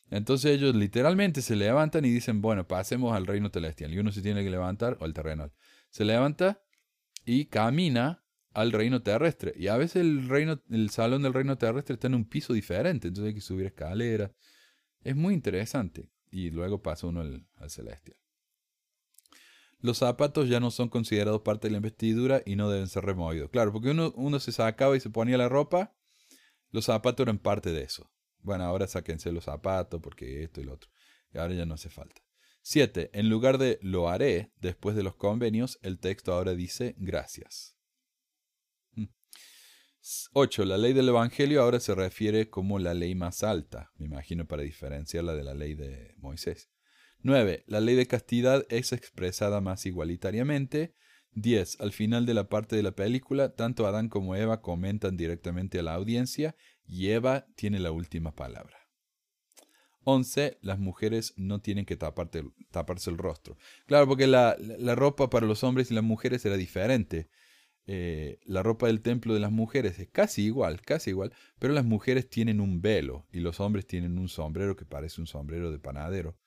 Entonces 0.10 0.52
ellos 0.52 0.76
literalmente 0.76 1.42
se 1.42 1.56
levantan 1.56 2.06
y 2.06 2.10
dicen, 2.10 2.42
bueno, 2.42 2.68
pasemos 2.68 3.16
al 3.16 3.26
reino 3.26 3.50
celestial. 3.50 3.94
Y 3.94 4.00
uno 4.00 4.12
se 4.12 4.22
tiene 4.22 4.44
que 4.44 4.50
levantar, 4.50 4.98
o 5.00 5.06
al 5.06 5.14
terrenal. 5.14 5.52
Se 5.90 6.06
levanta 6.06 6.62
y 7.26 7.46
camina 7.46 8.24
al 8.56 8.72
reino 8.72 9.04
terrestre. 9.04 9.54
Y 9.56 9.68
a 9.68 9.78
veces 9.78 9.98
el, 9.98 10.28
reino, 10.28 10.62
el 10.70 10.90
salón 10.90 11.22
del 11.22 11.34
reino 11.34 11.58
terrestre 11.58 11.94
está 11.96 12.08
en 12.08 12.16
un 12.16 12.26
piso 12.26 12.54
diferente, 12.54 13.10
entonces 13.10 13.30
hay 13.30 13.36
que 13.36 13.42
subir 13.42 13.68
escaleras. 13.68 14.32
Es 15.02 15.16
muy 15.16 15.34
interesante. 15.34 16.10
Y 16.32 16.50
luego 16.50 16.82
pasa 16.82 17.08
uno 17.08 17.22
al 17.22 17.70
celestial. 17.70 18.18
Los 19.80 20.00
zapatos 20.00 20.50
ya 20.50 20.60
no 20.60 20.72
son 20.72 20.90
considerados 20.90 21.42
parte 21.42 21.68
de 21.68 21.72
la 21.74 21.78
investidura 21.78 22.42
y 22.46 22.56
no 22.56 22.70
deben 22.70 22.88
ser 22.88 23.06
removidos. 23.06 23.52
Claro, 23.52 23.72
porque 23.72 23.92
uno, 23.92 24.14
uno 24.16 24.40
se 24.40 24.52
sacaba 24.52 24.98
y 24.98 25.00
se 25.00 25.10
ponía 25.10 25.38
la 25.38 25.48
ropa, 25.48 25.94
los 26.72 26.86
zapatos 26.86 27.24
eran 27.26 27.38
parte 27.38 27.72
de 27.72 27.84
eso. 27.84 28.10
Bueno, 28.40 28.64
ahora 28.64 28.88
sáquense 28.88 29.32
los 29.32 29.44
zapatos 29.44 30.02
porque 30.02 30.44
esto 30.44 30.62
y 30.62 30.64
lo 30.64 30.74
otro. 30.74 30.90
Y 31.34 31.38
ahora 31.38 31.54
ya 31.54 31.66
no 31.66 31.76
hace 31.76 31.90
falta. 31.90 32.22
7. 32.64 33.12
En 33.14 33.30
lugar 33.30 33.60
de 33.60 33.78
lo 33.82 34.10
haré 34.10 34.52
después 34.60 34.96
de 34.96 35.04
los 35.04 35.16
convenios, 35.16 35.78
el 35.84 36.00
texto 36.00 36.34
ahora 36.34 36.56
dice 36.56 36.96
gracias. 36.98 37.75
8. 40.34 40.64
Mm. 40.64 40.68
La 40.68 40.78
ley 40.78 40.94
del 40.94 41.10
Evangelio 41.10 41.62
ahora 41.62 41.80
se 41.80 41.96
refiere 41.96 42.50
como 42.50 42.80
la 42.80 42.94
ley 42.94 43.16
más 43.16 43.44
alta, 43.44 43.92
me 43.98 44.06
imagino 44.06 44.46
para 44.46 44.64
diferenciarla 44.64 45.34
de 45.34 45.44
la 45.44 45.54
ley 45.54 45.74
de 45.76 46.14
Moisés. 46.18 46.70
9. 47.22 47.64
La 47.68 47.80
ley 47.80 47.96
de 47.96 48.06
castidad 48.06 48.66
es 48.70 48.94
expresada 48.94 49.62
más 49.62 49.86
igualitariamente. 49.86 50.94
10. 51.32 51.82
Al 51.82 51.92
final 51.92 52.26
de 52.26 52.34
la 52.34 52.50
parte 52.50 52.76
de 52.76 52.84
la 52.84 52.92
película, 52.92 53.56
tanto 53.56 53.88
Adán 53.88 54.10
como 54.10 54.36
Eva 54.36 54.62
comentan 54.62 55.18
directamente 55.18 55.80
a 55.80 55.84
la 55.84 55.96
audiencia 55.96 56.56
y 56.86 57.10
Eva 57.10 57.48
tiene 57.56 57.80
la 57.80 57.92
última 57.92 58.36
palabra. 58.36 58.78
11. 60.04 60.60
Las 60.62 60.80
mujeres 60.80 61.34
no 61.36 61.62
tienen 61.62 61.86
que 61.86 61.98
taparse 61.98 63.10
el 63.10 63.18
rostro. 63.18 63.58
Claro, 63.88 64.08
porque 64.08 64.28
la, 64.28 64.56
ropa 64.96 65.30
para 65.30 65.48
los 65.48 65.64
hombres 65.64 65.92
y 65.92 65.96
las 65.96 66.04
mujeres 66.04 66.46
era 66.46 66.58
diferente. 66.58 67.30
Eh, 67.88 68.40
la 68.46 68.64
ropa 68.64 68.88
del 68.88 69.02
templo 69.02 69.34
de 69.34 69.40
las 69.40 69.52
mujeres 69.52 70.00
es 70.00 70.10
casi 70.10 70.44
igual, 70.44 70.82
casi 70.82 71.12
igual, 71.12 71.34
pero 71.60 71.74
las 71.74 71.86
mujeres 71.86 72.30
tienen 72.30 72.60
un 72.60 72.82
velo 72.82 73.28
y 73.32 73.40
los 73.40 73.60
hombres 73.60 73.86
tienen 73.86 74.18
un 74.18 74.28
sombrero 74.28 74.76
que 74.76 74.86
parece 74.86 75.22
un 75.22 75.28
sombrero 75.28 75.72
de 75.72 75.80
panadero. 75.80 76.38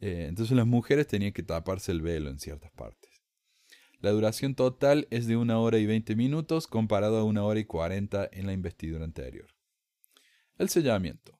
Eh, 0.00 0.26
entonces 0.28 0.56
las 0.56 0.66
mujeres 0.66 1.06
tenían 1.06 1.32
que 1.32 1.42
taparse 1.42 1.92
el 1.92 2.00
velo 2.00 2.30
en 2.30 2.38
ciertas 2.38 2.70
partes. 2.72 3.10
La 4.00 4.10
duración 4.10 4.54
total 4.54 5.06
es 5.10 5.26
de 5.26 5.36
una 5.36 5.58
hora 5.58 5.78
y 5.78 5.86
veinte 5.86 6.16
minutos 6.16 6.66
comparado 6.66 7.18
a 7.18 7.24
una 7.24 7.44
hora 7.44 7.60
y 7.60 7.64
cuarenta 7.64 8.28
en 8.30 8.46
la 8.46 8.52
investidura 8.52 9.04
anterior. 9.04 9.48
El 10.58 10.68
sellamiento. 10.68 11.38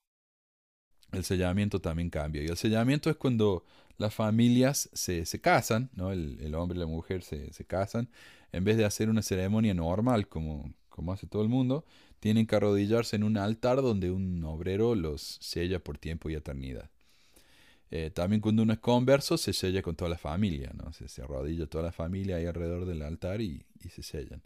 El 1.12 1.24
sellamiento 1.24 1.80
también 1.80 2.10
cambia. 2.10 2.42
Y 2.42 2.46
el 2.46 2.56
sellamiento 2.56 3.08
es 3.10 3.16
cuando 3.16 3.64
las 3.98 4.14
familias 4.14 4.90
se, 4.92 5.24
casan, 5.40 5.90
¿no? 5.94 6.12
el, 6.12 6.54
hombre 6.54 6.76
y 6.76 6.80
la 6.80 6.86
mujer 6.86 7.22
se, 7.22 7.64
casan. 7.66 8.08
En 8.52 8.64
vez 8.64 8.76
de 8.76 8.84
hacer 8.84 9.08
una 9.08 9.22
ceremonia 9.22 9.74
normal 9.74 10.28
como, 10.28 10.72
como 10.88 11.12
hace 11.12 11.26
todo 11.26 11.42
el 11.42 11.48
mundo, 11.48 11.84
tienen 12.20 12.46
que 12.46 12.56
arrodillarse 12.56 13.16
en 13.16 13.24
un 13.24 13.36
altar 13.36 13.82
donde 13.82 14.10
un 14.10 14.42
obrero 14.44 14.94
los 14.94 15.38
sella 15.40 15.78
por 15.78 15.98
tiempo 15.98 16.30
y 16.30 16.34
eternidad. 16.34 16.90
Eh, 17.90 18.10
también 18.10 18.40
cuando 18.40 18.62
uno 18.62 18.72
es 18.72 18.80
converso 18.80 19.38
se 19.38 19.52
sella 19.52 19.80
con 19.80 19.94
toda 19.94 20.10
la 20.10 20.18
familia, 20.18 20.72
¿no? 20.74 20.92
Se, 20.92 21.08
se 21.08 21.22
arrodilla 21.22 21.66
toda 21.66 21.84
la 21.84 21.92
familia 21.92 22.36
ahí 22.36 22.46
alrededor 22.46 22.84
del 22.84 23.02
altar 23.02 23.40
y, 23.40 23.64
y, 23.84 23.90
se 23.90 24.02
sellan. 24.02 24.42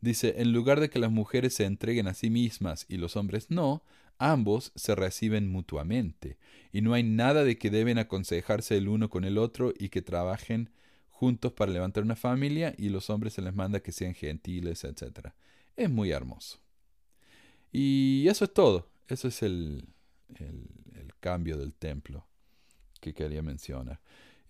Dice, 0.00 0.34
en 0.38 0.52
lugar 0.52 0.78
de 0.78 0.90
que 0.90 0.98
las 0.98 1.10
mujeres 1.10 1.54
se 1.54 1.64
entreguen 1.64 2.08
a 2.08 2.14
sí 2.14 2.28
mismas 2.28 2.84
y 2.88 2.98
los 2.98 3.16
hombres 3.16 3.50
no, 3.50 3.82
ambos 4.18 4.72
se 4.74 4.94
reciben 4.94 5.48
mutuamente, 5.50 6.38
y 6.72 6.80
no 6.82 6.94
hay 6.94 7.02
nada 7.02 7.44
de 7.44 7.58
que 7.58 7.70
deben 7.70 7.98
aconsejarse 7.98 8.76
el 8.76 8.88
uno 8.88 9.08
con 9.08 9.24
el 9.24 9.38
otro 9.38 9.72
y 9.78 9.88
que 9.88 10.02
trabajen 10.02 10.70
juntos 11.10 11.52
para 11.52 11.72
levantar 11.72 12.04
una 12.04 12.14
familia 12.14 12.74
y 12.78 12.90
los 12.90 13.10
hombres 13.10 13.32
se 13.32 13.42
les 13.42 13.54
manda 13.54 13.80
que 13.80 13.90
sean 13.90 14.14
gentiles, 14.14 14.84
etc. 14.84 15.30
Es 15.76 15.90
muy 15.90 16.12
hermoso. 16.12 16.60
Y 17.72 18.26
eso 18.28 18.44
es 18.44 18.54
todo. 18.54 18.88
Eso 19.08 19.28
es 19.28 19.42
el, 19.42 19.84
el, 20.38 20.68
cambio 21.20 21.56
del 21.56 21.74
templo 21.74 22.24
que 23.00 23.12
quería 23.12 23.42
mencionar. 23.42 24.00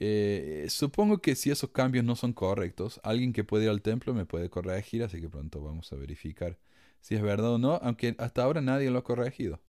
Eh, 0.00 0.66
supongo 0.68 1.18
que 1.18 1.34
si 1.34 1.50
esos 1.50 1.70
cambios 1.70 2.04
no 2.04 2.14
son 2.14 2.34
correctos, 2.34 3.00
alguien 3.02 3.32
que 3.32 3.44
puede 3.44 3.64
ir 3.64 3.70
al 3.70 3.80
templo 3.80 4.12
me 4.12 4.26
puede 4.26 4.50
corregir, 4.50 5.02
así 5.02 5.20
que 5.20 5.30
pronto 5.30 5.62
vamos 5.62 5.90
a 5.92 5.96
verificar 5.96 6.58
si 7.00 7.14
es 7.14 7.22
verdad 7.22 7.54
o 7.54 7.58
no, 7.58 7.74
aunque 7.82 8.14
hasta 8.18 8.42
ahora 8.42 8.60
nadie 8.60 8.90
lo 8.90 8.98
ha 8.98 9.04
corregido. 9.04 9.60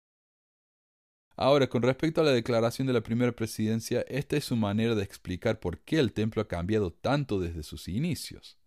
Ahora, 1.36 1.68
con 1.68 1.82
respecto 1.82 2.20
a 2.20 2.24
la 2.24 2.32
declaración 2.32 2.88
de 2.88 2.92
la 2.92 3.00
primera 3.00 3.30
presidencia, 3.30 4.04
esta 4.08 4.36
es 4.36 4.44
su 4.44 4.56
manera 4.56 4.96
de 4.96 5.04
explicar 5.04 5.60
por 5.60 5.78
qué 5.78 6.00
el 6.00 6.12
templo 6.12 6.42
ha 6.42 6.48
cambiado 6.48 6.92
tanto 6.92 7.38
desde 7.38 7.62
sus 7.62 7.86
inicios. 7.86 8.58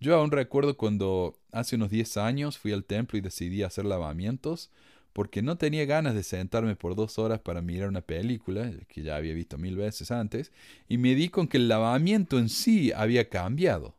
Yo 0.00 0.16
aún 0.16 0.32
recuerdo 0.32 0.76
cuando 0.76 1.38
hace 1.52 1.76
unos 1.76 1.90
10 1.90 2.16
años 2.16 2.58
fui 2.58 2.72
al 2.72 2.84
templo 2.84 3.18
y 3.18 3.20
decidí 3.20 3.62
hacer 3.62 3.84
lavamientos, 3.84 4.70
porque 5.12 5.42
no 5.42 5.58
tenía 5.58 5.84
ganas 5.84 6.14
de 6.14 6.22
sentarme 6.22 6.76
por 6.76 6.94
dos 6.94 7.18
horas 7.18 7.40
para 7.40 7.62
mirar 7.62 7.88
una 7.88 8.02
película, 8.02 8.70
que 8.88 9.02
ya 9.02 9.16
había 9.16 9.34
visto 9.34 9.58
mil 9.58 9.76
veces 9.76 10.10
antes, 10.10 10.52
y 10.88 10.98
me 10.98 11.14
di 11.14 11.28
con 11.28 11.48
que 11.48 11.56
el 11.56 11.68
lavamiento 11.68 12.38
en 12.38 12.48
sí 12.48 12.92
había 12.92 13.28
cambiado. 13.28 13.97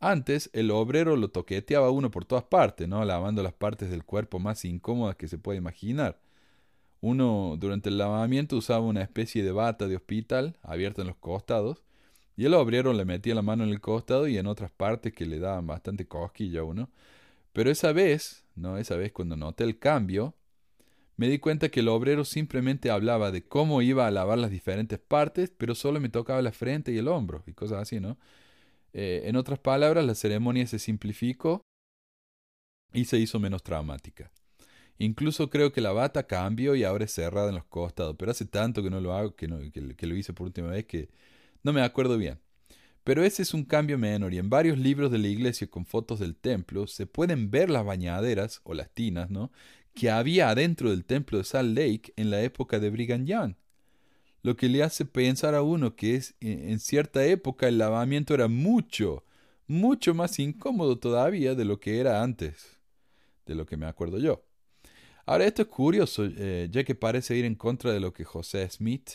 Antes 0.00 0.48
el 0.54 0.70
obrero 0.70 1.14
lo 1.16 1.28
toqueteaba 1.28 1.90
uno 1.90 2.10
por 2.10 2.24
todas 2.24 2.44
partes, 2.44 2.88
¿no? 2.88 3.04
lavando 3.04 3.42
las 3.42 3.52
partes 3.52 3.90
del 3.90 4.02
cuerpo 4.02 4.38
más 4.38 4.64
incómodas 4.64 5.16
que 5.16 5.28
se 5.28 5.36
puede 5.36 5.58
imaginar. 5.58 6.18
Uno 7.02 7.56
durante 7.58 7.90
el 7.90 7.98
lavamiento 7.98 8.56
usaba 8.56 8.84
una 8.84 9.02
especie 9.02 9.44
de 9.44 9.52
bata 9.52 9.88
de 9.88 9.96
hospital 9.96 10.56
abierta 10.62 11.02
en 11.02 11.08
los 11.08 11.16
costados 11.16 11.84
y 12.34 12.46
el 12.46 12.54
obrero 12.54 12.94
le 12.94 13.04
metía 13.04 13.34
la 13.34 13.42
mano 13.42 13.64
en 13.64 13.70
el 13.70 13.80
costado 13.82 14.26
y 14.26 14.38
en 14.38 14.46
otras 14.46 14.70
partes 14.70 15.12
que 15.12 15.26
le 15.26 15.38
daban 15.38 15.66
bastante 15.66 16.08
cosquilla 16.08 16.60
a 16.60 16.64
uno. 16.64 16.88
Pero 17.52 17.70
esa 17.70 17.92
vez, 17.92 18.44
no, 18.54 18.78
esa 18.78 18.96
vez 18.96 19.12
cuando 19.12 19.36
noté 19.36 19.64
el 19.64 19.78
cambio, 19.78 20.34
me 21.16 21.28
di 21.28 21.38
cuenta 21.38 21.68
que 21.68 21.80
el 21.80 21.88
obrero 21.88 22.24
simplemente 22.24 22.90
hablaba 22.90 23.30
de 23.30 23.44
cómo 23.44 23.82
iba 23.82 24.06
a 24.06 24.10
lavar 24.10 24.38
las 24.38 24.50
diferentes 24.50 24.98
partes, 24.98 25.52
pero 25.54 25.74
solo 25.74 26.00
me 26.00 26.08
tocaba 26.08 26.40
la 26.40 26.52
frente 26.52 26.92
y 26.92 26.98
el 26.98 27.08
hombro 27.08 27.42
y 27.46 27.52
cosas 27.52 27.82
así, 27.82 28.00
¿no? 28.00 28.16
Eh, 28.92 29.22
en 29.24 29.36
otras 29.36 29.58
palabras, 29.58 30.04
la 30.04 30.14
ceremonia 30.14 30.66
se 30.66 30.78
simplificó 30.78 31.62
y 32.92 33.04
se 33.04 33.18
hizo 33.18 33.38
menos 33.38 33.62
traumática. 33.62 34.30
Incluso 34.98 35.48
creo 35.48 35.72
que 35.72 35.80
la 35.80 35.92
bata 35.92 36.26
cambió 36.26 36.74
y 36.74 36.84
ahora 36.84 37.04
es 37.04 37.12
cerrada 37.12 37.48
en 37.48 37.54
los 37.54 37.64
costados, 37.64 38.16
pero 38.18 38.32
hace 38.32 38.44
tanto 38.44 38.82
que 38.82 38.90
no 38.90 39.00
lo 39.00 39.14
hago, 39.14 39.34
que, 39.34 39.48
que 39.96 40.06
lo 40.06 40.16
hice 40.16 40.32
por 40.34 40.46
última 40.46 40.68
vez, 40.68 40.84
que 40.84 41.08
no 41.62 41.72
me 41.72 41.82
acuerdo 41.82 42.18
bien. 42.18 42.38
Pero 43.02 43.24
ese 43.24 43.42
es 43.42 43.54
un 43.54 43.64
cambio 43.64 43.96
menor 43.96 44.34
y 44.34 44.38
en 44.38 44.50
varios 44.50 44.76
libros 44.76 45.10
de 45.10 45.18
la 45.18 45.28
iglesia 45.28 45.70
con 45.70 45.86
fotos 45.86 46.18
del 46.18 46.36
templo 46.36 46.86
se 46.86 47.06
pueden 47.06 47.50
ver 47.50 47.70
las 47.70 47.84
bañaderas 47.84 48.60
o 48.64 48.74
las 48.74 48.90
tinas, 48.90 49.30
¿no? 49.30 49.50
que 49.94 50.10
había 50.10 50.50
adentro 50.50 50.90
del 50.90 51.04
templo 51.04 51.38
de 51.38 51.44
Salt 51.44 51.76
Lake 51.76 52.12
en 52.16 52.30
la 52.30 52.42
época 52.42 52.78
de 52.78 52.90
Brigham 52.90 53.24
Young. 53.24 53.54
Lo 54.42 54.56
que 54.56 54.68
le 54.68 54.82
hace 54.82 55.04
pensar 55.04 55.54
a 55.54 55.62
uno 55.62 55.96
que 55.96 56.16
es 56.16 56.34
en 56.40 56.78
cierta 56.80 57.24
época 57.24 57.68
el 57.68 57.78
lavamiento 57.78 58.34
era 58.34 58.48
mucho, 58.48 59.24
mucho 59.66 60.14
más 60.14 60.38
incómodo 60.38 60.98
todavía 60.98 61.54
de 61.54 61.64
lo 61.64 61.78
que 61.78 62.00
era 62.00 62.22
antes, 62.22 62.78
de 63.46 63.54
lo 63.54 63.66
que 63.66 63.76
me 63.76 63.86
acuerdo 63.86 64.18
yo. 64.18 64.44
Ahora, 65.26 65.46
esto 65.46 65.62
es 65.62 65.68
curioso, 65.68 66.24
eh, 66.24 66.68
ya 66.72 66.82
que 66.82 66.94
parece 66.94 67.36
ir 67.36 67.44
en 67.44 67.54
contra 67.54 67.92
de 67.92 68.00
lo 68.00 68.12
que 68.12 68.24
José 68.24 68.68
Smith 68.68 69.10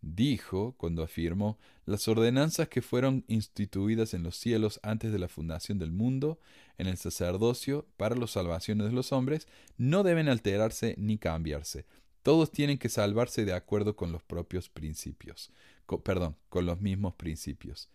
dijo 0.00 0.74
cuando 0.76 1.02
afirmó 1.02 1.58
las 1.86 2.06
ordenanzas 2.06 2.68
que 2.68 2.82
fueron 2.82 3.24
instituidas 3.28 4.12
en 4.12 4.22
los 4.22 4.36
cielos 4.36 4.78
antes 4.82 5.10
de 5.10 5.18
la 5.18 5.28
fundación 5.28 5.78
del 5.78 5.90
mundo, 5.90 6.38
en 6.76 6.86
el 6.86 6.98
sacerdocio, 6.98 7.86
para 7.96 8.14
las 8.14 8.32
salvaciones 8.32 8.88
de 8.88 8.92
los 8.92 9.12
hombres, 9.12 9.48
no 9.78 10.02
deben 10.02 10.28
alterarse 10.28 10.94
ni 10.98 11.16
cambiarse. 11.16 11.86
Todos 12.22 12.50
tienen 12.50 12.78
que 12.78 12.88
salvarse 12.88 13.44
de 13.44 13.52
acuerdo 13.52 13.96
con 13.96 14.12
los 14.12 14.22
propios 14.22 14.68
principios, 14.68 15.50
perdón, 16.02 16.36
con 16.48 16.66
los 16.66 16.80
mismos 16.80 17.14
principios. 17.14 17.88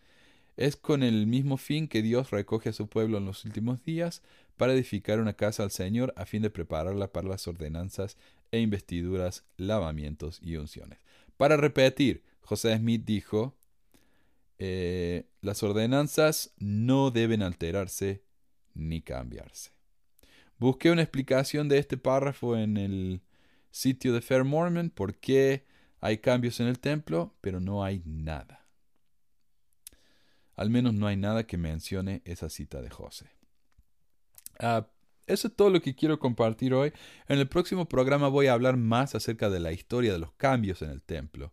Es 0.56 0.76
con 0.76 1.02
el 1.04 1.26
mismo 1.28 1.58
fin 1.58 1.88
que 1.88 2.02
Dios 2.02 2.32
recoge 2.32 2.70
a 2.70 2.74
su 2.74 2.88
pueblo 2.88 3.18
en 3.18 3.26
los 3.26 3.44
últimos 3.46 3.84
días 3.84 4.22
para 4.58 4.74
edificar 4.74 5.20
una 5.20 5.34
casa 5.34 5.64
al 5.64 5.72
Señor 5.72 6.14
a 6.16 6.26
fin 6.26 6.42
de 6.42 6.52
prepararla 6.52 7.12
para 7.12 7.28
las 7.28 7.48
ordenanzas 7.48 8.18
e 8.52 8.60
investiduras, 8.60 9.44
lavamientos 9.58 10.40
y 10.42 10.58
unciones. 10.58 11.00
Para 11.38 11.58
repetir, 11.58 12.24
José 12.42 12.78
Smith 12.78 13.04
dijo, 13.04 13.56
eh, 14.60 15.26
las 15.42 15.64
ordenanzas 15.64 16.54
no 16.58 17.10
deben 17.10 17.42
alterarse 17.42 18.24
ni 18.76 19.02
cambiarse. 19.02 19.72
Busqué 20.60 20.92
una 20.92 21.02
explicación 21.02 21.68
de 21.68 21.80
este 21.80 21.98
párrafo 21.98 22.56
en 22.56 22.78
el 22.78 23.22
sitio 23.74 24.14
de 24.14 24.22
Fair 24.22 24.44
Mormon, 24.44 24.92
por 24.92 25.16
qué 25.16 25.66
hay 26.00 26.20
cambios 26.20 26.60
en 26.60 26.68
el 26.68 26.80
templo, 26.80 27.36
pero 27.42 27.60
no 27.60 27.84
hay 27.84 28.04
nada. 28.06 28.68
Al 30.56 30.70
menos 30.70 30.94
no 30.94 31.08
hay 31.08 31.18
nada 31.18 31.48
que 31.48 31.58
mencione 31.58 32.22
esa 32.24 32.50
cita 32.50 32.82
de 32.82 32.92
José. 32.92 33.32
Ah, 34.60 34.88
eso 35.26 35.48
es 35.48 35.56
todo 35.56 35.72
lo 35.72 35.82
que 35.82 35.96
quiero 35.96 36.20
compartir 36.20 36.76
hoy. 36.76 36.94
En 37.28 37.40
el 37.40 37.50
próximo 37.50 37.90
programa 37.90 38.28
voy 38.28 38.46
a 38.46 38.54
hablar 38.54 38.78
más 38.78 39.16
acerca 39.16 39.50
de 39.50 39.60
la 39.60 39.72
historia 39.72 40.14
de 40.14 40.20
los 40.20 40.34
cambios 40.34 40.84
en 40.84 40.92
el 40.92 41.02
templo. 41.02 41.52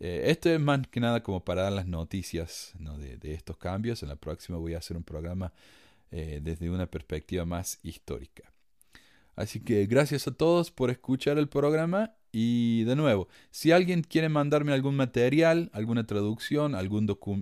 Eh, 0.00 0.24
esto 0.26 0.50
es 0.50 0.58
más 0.58 0.88
que 0.88 0.98
nada 0.98 1.22
como 1.22 1.44
para 1.44 1.62
dar 1.62 1.72
las 1.72 1.86
noticias 1.86 2.72
de, 2.80 3.32
estos 3.32 3.58
cambios. 3.58 4.02
En 4.02 4.08
la 4.08 4.16
próxima 4.16 4.58
voy 4.58 4.74
a 4.74 4.78
hacer 4.78 4.96
un 4.96 5.04
programa 5.04 5.52
eh, 6.10 6.40
desde 6.42 6.68
una 6.68 6.86
perspectiva 6.86 7.44
más 7.44 7.78
histórica. 7.84 8.53
Así 9.36 9.60
que 9.60 9.86
gracias 9.86 10.26
a 10.28 10.32
todos 10.32 10.70
por 10.70 10.90
escuchar 10.90 11.38
el 11.38 11.48
programa 11.48 12.14
y 12.32 12.84
de 12.84 12.96
nuevo, 12.96 13.28
si 13.50 13.72
alguien 13.72 14.02
quiere 14.02 14.28
mandarme 14.28 14.72
algún 14.72 14.96
material, 14.96 15.70
alguna 15.72 16.06
traducción, 16.06 16.74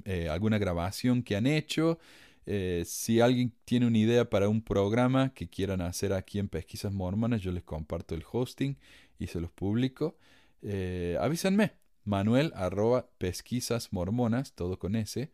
eh, 0.05 0.29
alguna 0.29 0.59
grabación 0.59 1.23
que 1.23 1.37
han 1.37 1.47
hecho, 1.47 1.99
eh, 2.45 2.83
si 2.87 3.21
alguien 3.21 3.55
tiene 3.65 3.87
una 3.87 3.99
idea 3.99 4.29
para 4.29 4.49
un 4.49 4.63
programa 4.63 5.33
que 5.33 5.49
quieran 5.49 5.81
hacer 5.81 6.13
aquí 6.13 6.39
en 6.39 6.49
Pesquisas 6.49 6.93
Mormonas, 6.93 7.41
yo 7.41 7.53
les 7.53 7.63
comparto 7.63 8.15
el 8.15 8.25
hosting 8.31 8.77
y 9.19 9.29
se 9.29 9.41
los 9.41 9.51
publico. 9.51 10.17
Eh, 10.63 11.17
avísenme. 11.21 11.73
Manuel 12.05 12.53
arroba 12.57 13.09
pesquisasmormonas, 13.19 14.55
todo 14.55 14.79
con 14.79 14.97
S, 14.97 15.31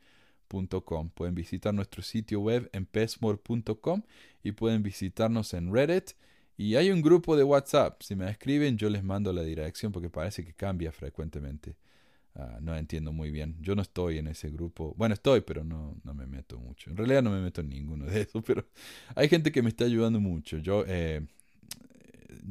Pueden 0.48 1.34
visitar 1.34 1.74
nuestro 1.74 2.02
sitio 2.02 2.40
web 2.40 2.70
en 2.72 2.86
pesmor.com 2.86 4.02
y 4.42 4.52
pueden 4.52 4.82
visitarnos 4.82 5.52
en 5.52 5.72
Reddit. 5.72 6.12
Y 6.58 6.74
hay 6.74 6.90
un 6.90 7.00
grupo 7.00 7.36
de 7.36 7.44
WhatsApp. 7.44 8.02
Si 8.02 8.16
me 8.16 8.28
escriben, 8.28 8.76
yo 8.76 8.90
les 8.90 9.04
mando 9.04 9.32
la 9.32 9.44
dirección 9.44 9.92
porque 9.92 10.10
parece 10.10 10.44
que 10.44 10.52
cambia 10.52 10.90
frecuentemente. 10.90 11.76
Ah, 12.34 12.58
no 12.60 12.76
entiendo 12.76 13.12
muy 13.12 13.30
bien. 13.30 13.56
Yo 13.60 13.76
no 13.76 13.82
estoy 13.82 14.18
en 14.18 14.26
ese 14.26 14.50
grupo. 14.50 14.92
Bueno, 14.96 15.14
estoy, 15.14 15.40
pero 15.40 15.62
no, 15.62 15.96
no 16.02 16.14
me 16.14 16.26
meto 16.26 16.58
mucho. 16.58 16.90
En 16.90 16.96
realidad 16.96 17.22
no 17.22 17.30
me 17.30 17.40
meto 17.40 17.60
en 17.60 17.68
ninguno 17.68 18.06
de 18.06 18.22
esos, 18.22 18.42
pero 18.46 18.66
hay 19.14 19.28
gente 19.28 19.52
que 19.52 19.62
me 19.62 19.68
está 19.68 19.84
ayudando 19.84 20.18
mucho. 20.18 20.58
Yo, 20.58 20.84
eh, 20.88 21.24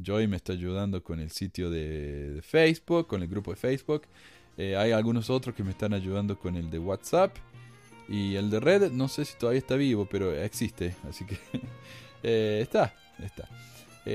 Joy 0.02 0.26
me 0.26 0.36
está 0.36 0.54
ayudando 0.54 1.04
con 1.04 1.20
el 1.20 1.30
sitio 1.30 1.68
de, 1.68 2.40
Facebook, 2.42 3.08
con 3.08 3.22
el 3.22 3.28
grupo 3.28 3.50
de 3.50 3.58
Facebook. 3.58 4.04
Eh, 4.56 4.74
hay 4.74 4.92
algunos 4.92 5.28
otros 5.28 5.54
que 5.54 5.62
me 5.62 5.70
están 5.72 5.92
ayudando 5.92 6.38
con 6.38 6.56
el 6.56 6.70
de 6.70 6.78
WhatsApp. 6.78 7.36
Y 8.08 8.36
el 8.36 8.48
de 8.48 8.58
Reddit, 8.58 8.92
no 8.92 9.06
sé 9.06 9.26
si 9.26 9.36
todavía 9.36 9.58
está 9.58 9.76
vivo, 9.76 10.08
pero 10.10 10.32
existe. 10.32 10.96
Así 11.06 11.26
que 11.26 11.38
eh, 12.22 12.60
está, 12.62 12.94
está. 13.22 13.46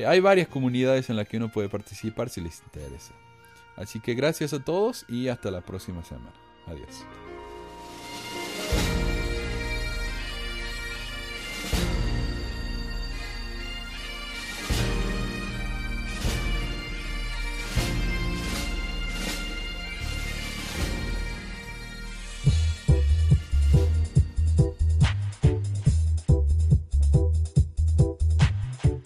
Hay 0.08 0.20
varias 0.20 0.48
comunidades 0.48 1.10
en 1.10 1.16
las 1.16 1.28
que 1.28 1.38
uno 1.38 1.50
puede 1.50 1.70
participar 1.70 2.30
si 2.30 2.42
les 2.42 2.62
interesa. 2.62 3.14
Así 3.76 4.00
que 4.00 4.14
gracias 4.14 4.54
a 4.54 4.64
todos 4.64 5.06
y 5.08 5.28
hasta 5.28 5.52
la 5.52 5.62
próxima 5.62 6.04
semana. 6.04 6.34
Adiós. 6.68 7.06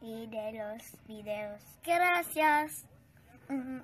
y 0.00 0.26
de 0.26 0.52
los 0.52 1.06
videos. 1.06 1.62
Gracias. 1.84 2.84
Mm, 3.48 3.80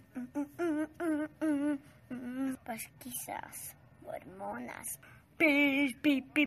quizás 2.99 3.75
hormonas. 4.05 4.99
Pi, 5.37 5.95
pi, 6.01 6.23
pi. 6.23 6.46